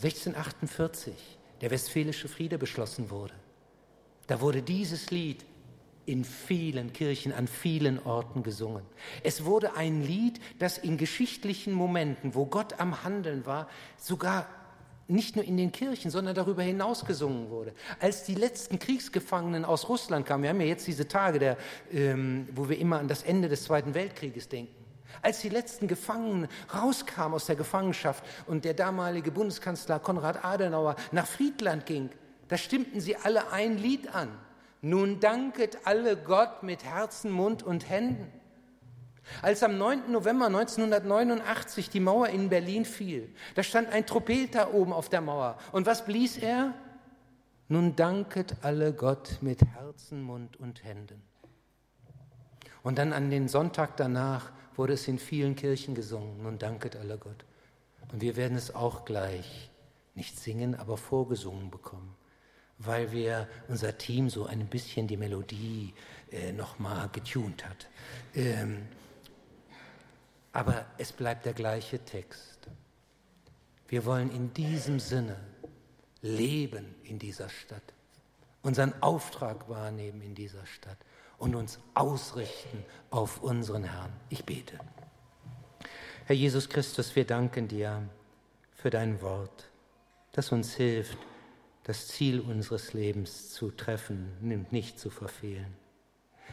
1648 0.03 1.39
der 1.61 1.71
Westfälische 1.71 2.29
Friede 2.29 2.59
beschlossen 2.59 3.11
wurde, 3.11 3.35
da 4.27 4.41
wurde 4.41 4.63
dieses 4.63 5.11
Lied 5.11 5.45
in 6.07 6.25
vielen 6.25 6.93
Kirchen, 6.93 7.33
an 7.33 7.49
vielen 7.49 8.05
Orten 8.05 8.43
gesungen. 8.43 8.83
Es 9.23 9.45
wurde 9.45 9.77
ein 9.77 10.03
Lied, 10.03 10.41
das 10.59 10.79
in 10.79 10.97
geschichtlichen 10.97 11.73
Momenten, 11.73 12.35
wo 12.35 12.47
Gott 12.47 12.81
am 12.81 13.03
Handeln 13.03 13.45
war, 13.45 13.69
sogar 13.99 14.47
nicht 15.09 15.37
nur 15.37 15.45
in 15.45 15.57
den 15.57 15.73
Kirchen, 15.73 16.11
sondern 16.11 16.35
darüber 16.35 16.63
hinaus 16.63 17.05
gesungen 17.05 17.51
wurde. 17.51 17.73
Als 18.01 18.25
die 18.25 18.35
letzten 18.35 18.79
Kriegsgefangenen 18.79 19.65
aus 19.65 19.89
Russland 19.89 20.27
kamen, 20.27 20.43
wir 20.43 20.51
haben 20.51 20.61
ja 20.61 20.67
jetzt 20.67 20.87
diese 20.87 21.07
Tage, 21.07 21.39
der, 21.39 21.57
ähm, 21.93 22.49
wo 22.53 22.69
wir 22.69 22.79
immer 22.79 22.99
an 22.99 23.09
das 23.09 23.23
Ende 23.23 23.49
des 23.49 23.65
Zweiten 23.65 23.95
Weltkrieges 23.95 24.49
denken. 24.49 24.75
Als 25.23 25.41
die 25.41 25.49
letzten 25.49 25.89
Gefangenen 25.89 26.49
rauskamen 26.75 27.35
aus 27.35 27.47
der 27.47 27.57
Gefangenschaft 27.57 28.25
und 28.47 28.65
der 28.65 28.75
damalige 28.75 29.31
Bundeskanzler 29.31 29.99
Konrad 29.99 30.45
Adenauer 30.45 30.97
nach 31.13 31.27
Friedland 31.27 31.87
ging, 31.87 32.11
da 32.49 32.57
stimmten 32.57 33.01
sie 33.01 33.17
alle 33.17 33.51
ein 33.53 33.79
Lied 33.79 34.15
an. 34.15 34.29
Nun 34.87 35.19
danket 35.19 35.79
alle 35.83 36.17
Gott 36.17 36.63
mit 36.63 36.85
Herzen, 36.85 37.33
Mund 37.33 37.65
und 37.65 37.91
Händen. 37.91 38.31
Als 39.43 39.65
am 39.65 39.79
9. 39.79 40.13
November 40.13 40.47
1989 40.47 41.91
die 41.91 41.99
Mauer 41.99 42.29
in 42.29 42.49
Berlin 42.49 42.85
fiel, 42.85 43.35
da 43.57 43.65
stand 43.65 43.89
ein 43.89 44.07
Trompeter 44.07 44.73
oben 44.73 44.93
auf 44.93 45.09
der 45.09 45.23
Mauer. 45.23 45.59
Und 45.73 45.87
was 45.87 46.05
blies 46.05 46.37
er? 46.37 46.73
Nun 47.67 47.97
danket 47.97 48.59
alle 48.63 48.93
Gott 48.93 49.39
mit 49.41 49.61
Herzen, 49.61 50.23
Mund 50.23 50.57
und 50.57 50.85
Händen. 50.85 51.21
Und 52.85 52.99
dann 52.99 53.13
an 53.13 53.29
den 53.29 53.49
Sonntag 53.49 53.97
danach 53.97 54.53
wurde 54.77 54.93
es 54.93 55.09
in 55.09 55.19
vielen 55.19 55.57
Kirchen 55.57 55.97
gesungen. 55.97 56.45
Nun 56.45 56.61
danket 56.61 56.95
alle 56.95 57.19
Gott. 57.19 57.45
Und 58.13 58.21
wir 58.21 58.37
werden 58.37 58.57
es 58.57 58.73
auch 58.73 59.05
gleich 59.05 59.69
nicht 60.15 60.39
singen, 60.39 60.77
aber 60.77 60.97
vorgesungen 60.97 61.73
bekommen 61.73 62.15
weil 62.79 63.13
wir 63.13 63.49
unser 63.69 63.97
Team 63.97 64.29
so 64.29 64.47
ein 64.47 64.67
bisschen 64.67 65.07
die 65.07 65.17
Melodie 65.17 65.95
äh, 66.31 66.53
nochmal 66.53 67.09
getunt 67.11 67.67
hat. 67.67 67.89
Ähm, 68.35 68.87
aber 70.53 70.87
es 70.99 71.13
bleibt 71.13 71.47
der 71.47 71.53
gleiche 71.53 71.99
Text. 72.05 72.69
Wir 73.89 74.05
wollen 74.05 74.31
in 74.31 74.53
diesem 74.53 74.99
Sinne 74.99 75.37
leben 76.23 76.95
in 77.05 77.19
dieser 77.19 77.49
Stadt, 77.49 77.83
unseren 78.63 79.01
Auftrag 79.03 79.69
wahrnehmen 79.69 80.23
in 80.23 80.35
dieser 80.35 80.67
Stadt 80.67 80.99
und 81.39 81.55
uns 81.55 81.79
ausrichten 81.95 82.85
auf 83.11 83.43
unseren 83.43 83.85
Herrn. 83.85 84.13
Ich 84.29 84.45
bete. 84.45 84.79
Herr 86.25 86.37
Jesus 86.37 86.69
Christus, 86.69 87.15
wir 87.15 87.25
danken 87.25 87.69
dir 87.69 88.09
für 88.75 88.91
dein 88.91 89.21
Wort, 89.23 89.69
das 90.33 90.51
uns 90.51 90.75
hilft, 90.75 91.19
das 91.87 92.09
Ziel 92.09 92.41
unseres 92.41 92.95
Lebens 92.95 93.51
zu 93.51 93.71
treffen 93.71 94.33
und 94.43 94.73
nicht 94.73 94.99
zu 94.99 95.09
verfehlen. 95.09 95.73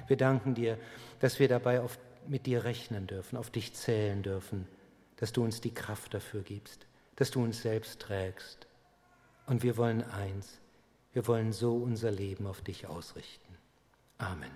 Wir 0.05 0.15
danken 0.15 0.53
dir, 0.53 0.77
dass 1.21 1.39
wir 1.39 1.47
dabei 1.47 1.81
auf, 1.81 1.97
mit 2.27 2.45
dir 2.45 2.63
rechnen 2.65 3.07
dürfen, 3.07 3.37
auf 3.37 3.49
dich 3.49 3.73
zählen 3.73 4.21
dürfen, 4.21 4.67
dass 5.15 5.33
du 5.33 5.43
uns 5.43 5.59
die 5.59 5.73
Kraft 5.73 6.13
dafür 6.13 6.43
gibst, 6.43 6.85
dass 7.15 7.31
du 7.31 7.43
uns 7.43 7.63
selbst 7.63 7.99
trägst. 7.99 8.67
Und 9.47 9.63
wir 9.63 9.75
wollen 9.75 10.03
eins, 10.03 10.59
wir 11.13 11.25
wollen 11.25 11.51
so 11.51 11.77
unser 11.77 12.11
Leben 12.11 12.45
auf 12.45 12.61
dich 12.61 12.85
ausrichten. 12.85 13.57
Amen. 14.19 14.53